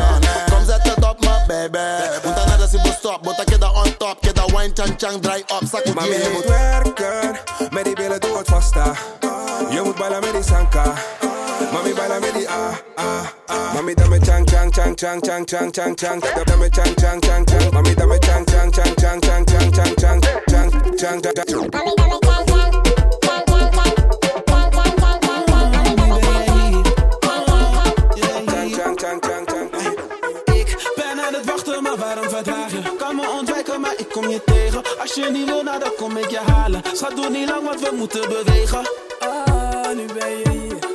Kom 0.50 0.64
zet 0.64 0.82
het 0.82 1.08
op, 1.08 1.20
my 1.20 1.44
baby. 1.46 1.78
Moet 2.24 2.36
dan 2.36 2.48
naar 2.48 2.58
de 2.58 2.94
stop, 2.98 3.22
moet 3.22 3.40
ik 3.40 3.48
je 3.48 3.58
daar 3.58 3.74
on 3.74 3.96
top 3.96 4.27
wine, 4.58 4.74
chang, 4.74 4.96
chang, 4.96 5.20
dry 5.20 5.40
up, 5.54 5.64
zakkie. 5.64 5.94
Maar 5.94 6.06
je 6.06 6.30
moet 6.32 6.44
werken, 6.44 7.38
met 7.70 7.84
die 7.84 7.94
billen 7.94 8.20
doe 8.20 8.36
het 8.36 8.48
vasta. 8.48 8.92
Je 9.70 9.80
moet 9.84 9.96
ballen 9.96 10.20
met 10.20 10.32
die 10.32 10.42
sanka. 10.42 10.94
Mami 11.72 11.94
baila 11.94 12.18
me 12.18 12.30
di 12.32 12.46
ah 12.46 12.74
ah 12.94 13.26
ah. 13.46 13.74
Mami 13.74 13.94
dame 13.94 14.18
chang 14.20 14.46
chang 14.46 14.70
chang 14.72 14.96
chang 14.96 15.20
chang 15.22 15.46
chang 15.46 15.72
chang 15.72 15.96
chang. 15.96 16.20
Dame 16.44 16.68
chang 16.70 16.94
chang 16.94 17.20
chang 17.20 17.44
chang. 17.46 17.72
Mami 17.72 17.94
dame 17.94 18.18
chang 18.18 18.44
chang 18.44 18.70
chang 18.70 18.94
chang 18.96 19.20
chang 19.20 19.44
chang 19.46 19.72
chang 19.72 19.94
chang 19.96 20.70
chang 21.00 21.20
chang 21.22 21.44
chang. 21.46 21.70
Mami 21.72 21.92
dame 21.96 22.18
chang. 22.20 22.37
verdragen. 32.44 32.96
Kan 32.96 33.16
me 33.16 33.30
ontwijken, 33.38 33.80
maar 33.80 33.94
ik 33.96 34.08
kom 34.08 34.28
je 34.28 34.44
tegen. 34.44 34.82
Als 35.00 35.14
je 35.14 35.28
niet 35.30 35.44
wil, 35.44 35.62
nou 35.62 35.78
dan 35.78 35.92
kom 35.96 36.16
ik 36.16 36.30
je 36.30 36.38
halen. 36.38 36.82
Schat, 36.92 37.16
doe 37.16 37.30
niet 37.30 37.48
lang, 37.48 37.64
want 37.64 37.80
we 37.80 37.90
moeten 37.96 38.28
bewegen. 38.28 38.88
Ah, 39.18 39.94
nu 39.94 40.04
ben 40.18 40.30
je 40.30 40.48
hier 40.48 40.87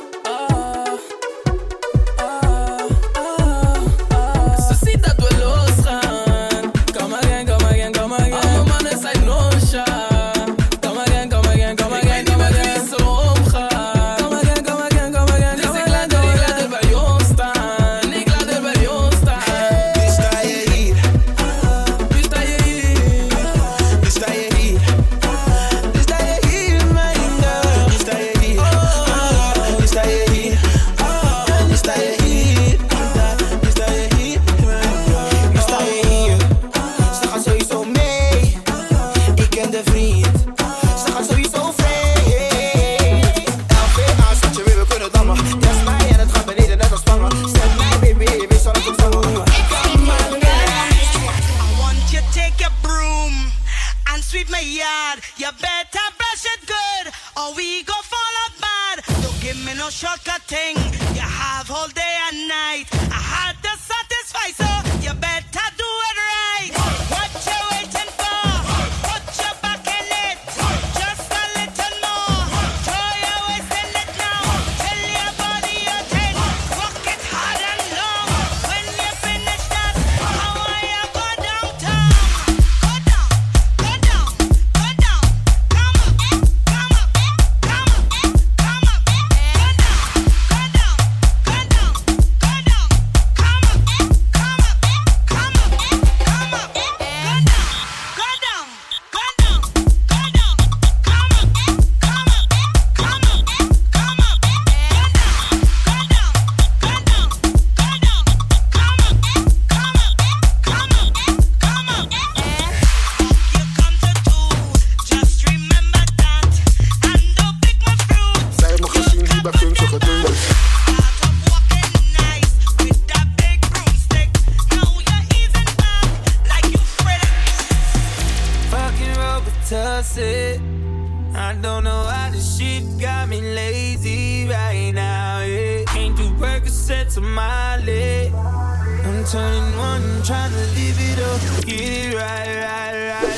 set 136.84 137.08
to 137.08 137.20
my 137.22 137.78
leg. 137.78 138.30
I'm 138.34 139.24
turning 139.24 139.78
one, 139.78 140.02
I'm 140.02 140.22
trying 140.22 140.50
to 140.50 140.66
leave 140.76 141.00
it 141.00 141.18
all. 141.18 141.38
get 141.62 141.80
it 141.80 142.14
right, 142.14 142.56
right, 142.62 143.22
right. 143.22 143.33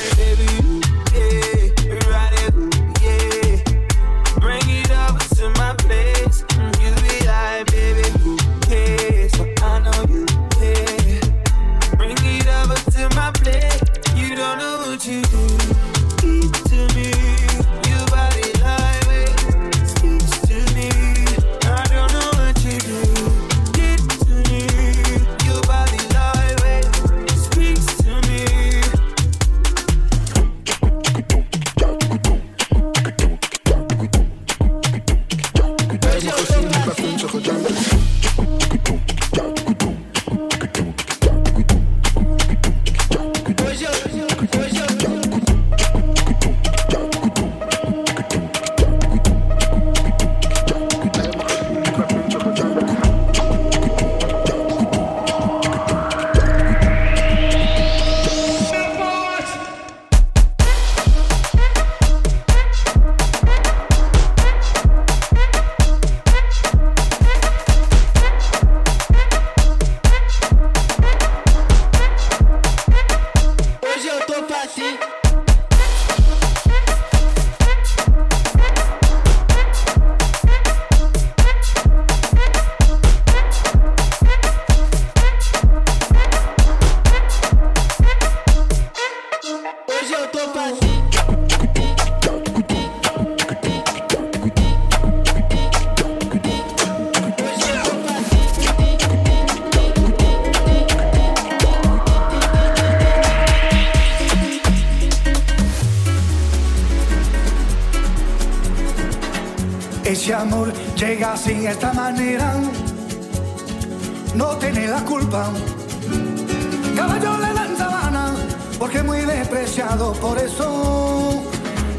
despreciado, 119.49 120.11
por 120.13 120.37
eso 120.37 121.43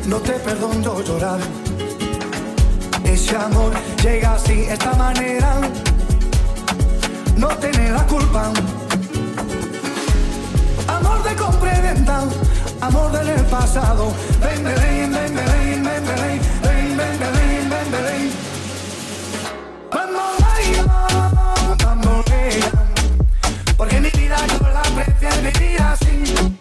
no 0.06 0.16
te 0.18 0.32
perdono 0.32 1.00
llorar. 1.02 1.38
Ese 3.04 3.36
amor 3.36 3.72
llega 4.02 4.34
así, 4.34 4.66
esta 4.68 4.92
manera, 4.94 5.54
no 7.36 7.48
tiene 7.56 7.90
la 7.90 8.06
culpa. 8.06 8.52
Amor 10.88 11.22
de 11.22 11.36
compra 11.36 11.78
y 11.78 11.82
venta, 11.82 12.24
amor 12.82 13.12
del 13.12 13.44
pasado. 13.46 14.12
Ven, 14.40 14.64
ven, 14.64 14.74
ven, 14.74 15.12
ven, 15.12 15.34
ven, 15.34 15.84
ven, 15.84 15.84
ven, 15.84 16.06
ven, 16.62 16.96
ven, 16.98 17.18
ven, 17.18 17.70
ven, 17.70 17.90
ven. 18.04 18.32
Vamos, 19.90 20.36
vamos, 21.82 22.24
porque 23.76 24.00
mi 24.00 24.10
vida 24.10 24.36
yo 24.46 24.68
la 24.68 24.82
preferiría 24.82 25.92
así. 25.92 26.57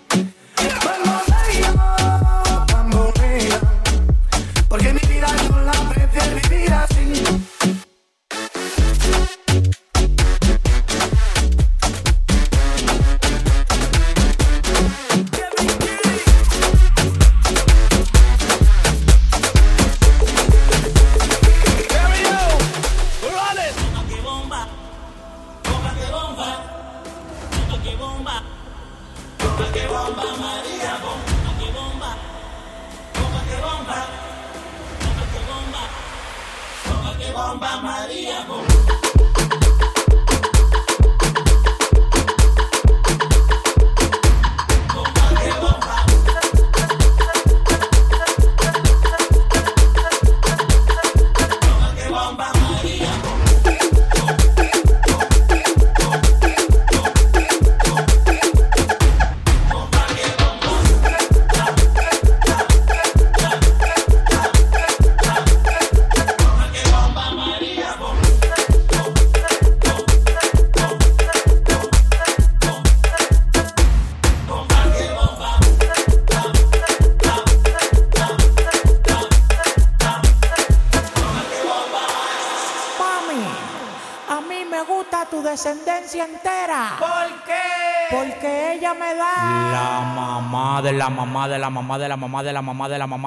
de 92.44 92.54
la 92.54 92.62
mamá 92.62 92.90
de 92.90 92.98
la 92.98 93.08
mamá 93.08 93.27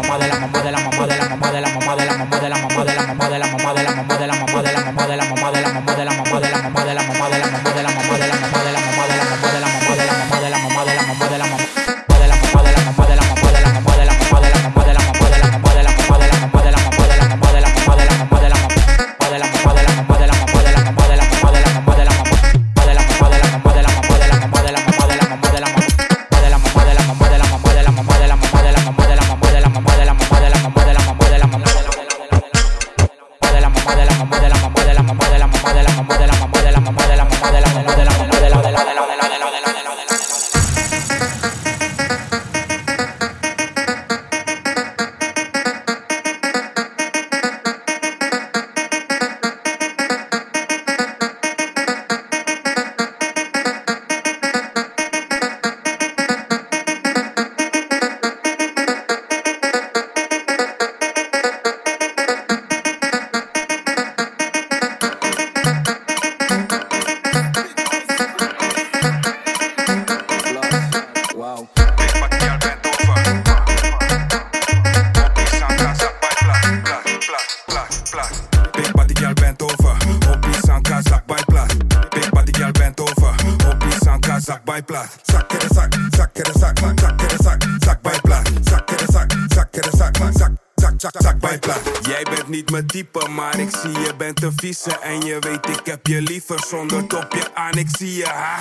zonder 96.71 97.07
topje 97.07 97.43
aan, 97.53 97.73
ik 97.73 97.87
zie 97.97 98.15
je 98.15 98.25
ha. 98.25 98.59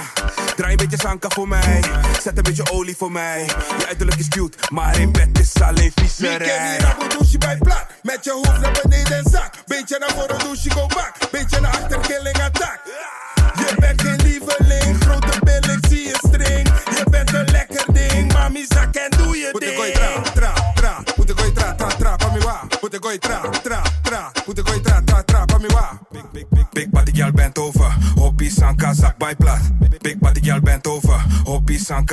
Draai 0.56 0.70
een 0.70 0.76
beetje 0.76 0.98
sanka 0.98 1.28
voor 1.28 1.48
mij, 1.48 1.80
zet 2.22 2.36
een 2.36 2.42
beetje 2.42 2.70
olie 2.70 2.96
voor 2.96 3.12
mij. 3.12 3.44
Je 3.78 3.86
uiterlijk 3.86 4.18
is 4.18 4.28
cute, 4.28 4.58
maar 4.70 4.98
in 5.00 5.12
bed 5.12 5.38
is 5.38 5.62
alleen 5.62 5.92
vieserij. 5.94 6.34
Ik 6.34 6.78
ken 6.78 6.98
die 6.98 7.08
douche 7.08 7.38
bij 7.38 7.56
plat. 7.58 7.86
met 8.02 8.24
je 8.24 8.30
hoofd 8.30 8.60
naar 8.60 8.78
beneden 8.82 9.16
en 9.16 9.30
zak. 9.30 9.54
Beetje 9.66 9.98
naar 9.98 10.10
voren 10.10 10.38
douche, 10.38 10.70
go 10.70 10.86
back. 10.86 11.19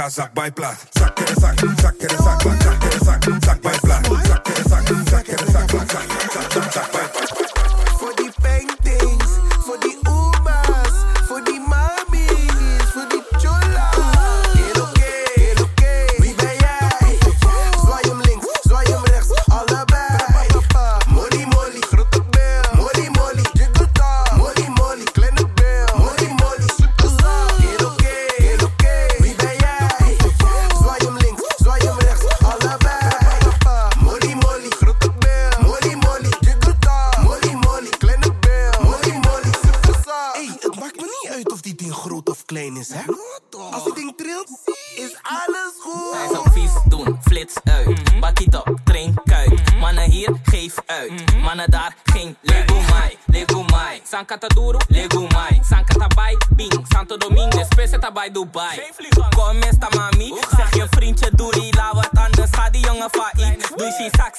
Kazakh 0.07 0.33
by 0.33 0.49
blood. 0.49 0.96
is 43.97 45.15
alles 45.21 45.73
goed. 45.79 46.13
Hij 46.13 46.27
zou 46.31 46.51
vies 46.51 46.71
doen, 46.85 47.19
flits 47.23 47.53
uit. 47.63 47.85
Mhm. 47.87 48.19
Bakkie 48.19 48.49
train 48.83 49.13
kuit. 49.25 49.49
Mhm. 49.49 49.79
Mannen 49.79 50.11
hier, 50.11 50.39
geef 50.43 50.75
uit. 50.85 51.11
Mhm. 51.11 51.39
Mannen 51.41 51.71
daar, 51.71 51.95
geen 52.03 52.37
Lego 52.41 52.81
mai, 52.89 53.17
Lego 53.25 53.63
mai. 53.63 54.01
San 54.03 54.25
Cataduro, 54.25 54.79
Lego 54.87 55.27
mai. 55.27 55.59
San 55.69 55.85
Catabay, 55.85 56.37
Bing. 56.55 56.85
Santo 56.89 57.17
Domingo, 57.17 57.63
Spesa 57.69 58.11
bij 58.11 58.31
Dubai. 58.31 58.81
Kom 59.35 59.61
eens, 59.61 59.77
mami. 59.95 60.33
Zeg 60.55 60.75
je 60.75 60.87
vriendje, 60.89 61.29
doe 61.35 61.51
die 61.51 61.75
la 61.75 61.93
wat 61.93 62.09
anders. 62.13 62.49
Ga 62.51 62.69
die 62.69 62.85
jongen 62.85 63.09
faai. 63.09 63.57
Doe 63.75 63.85
je 63.85 64.09
zak 64.17 64.35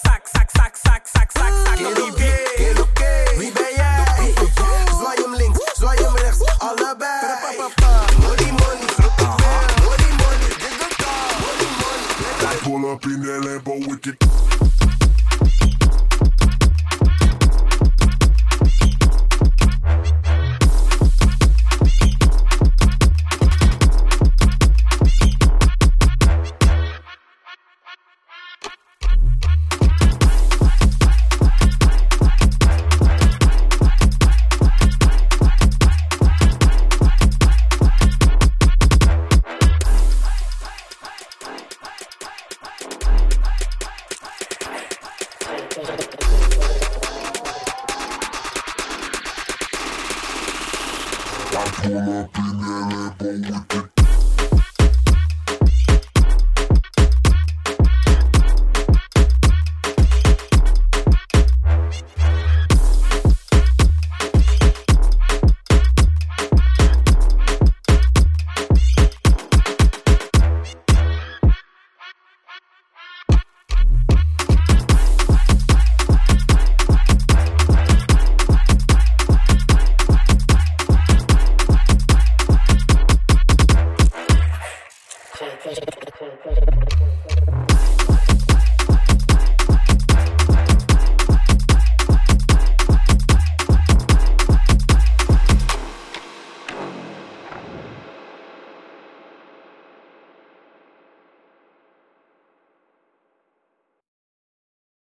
get 14.12 14.37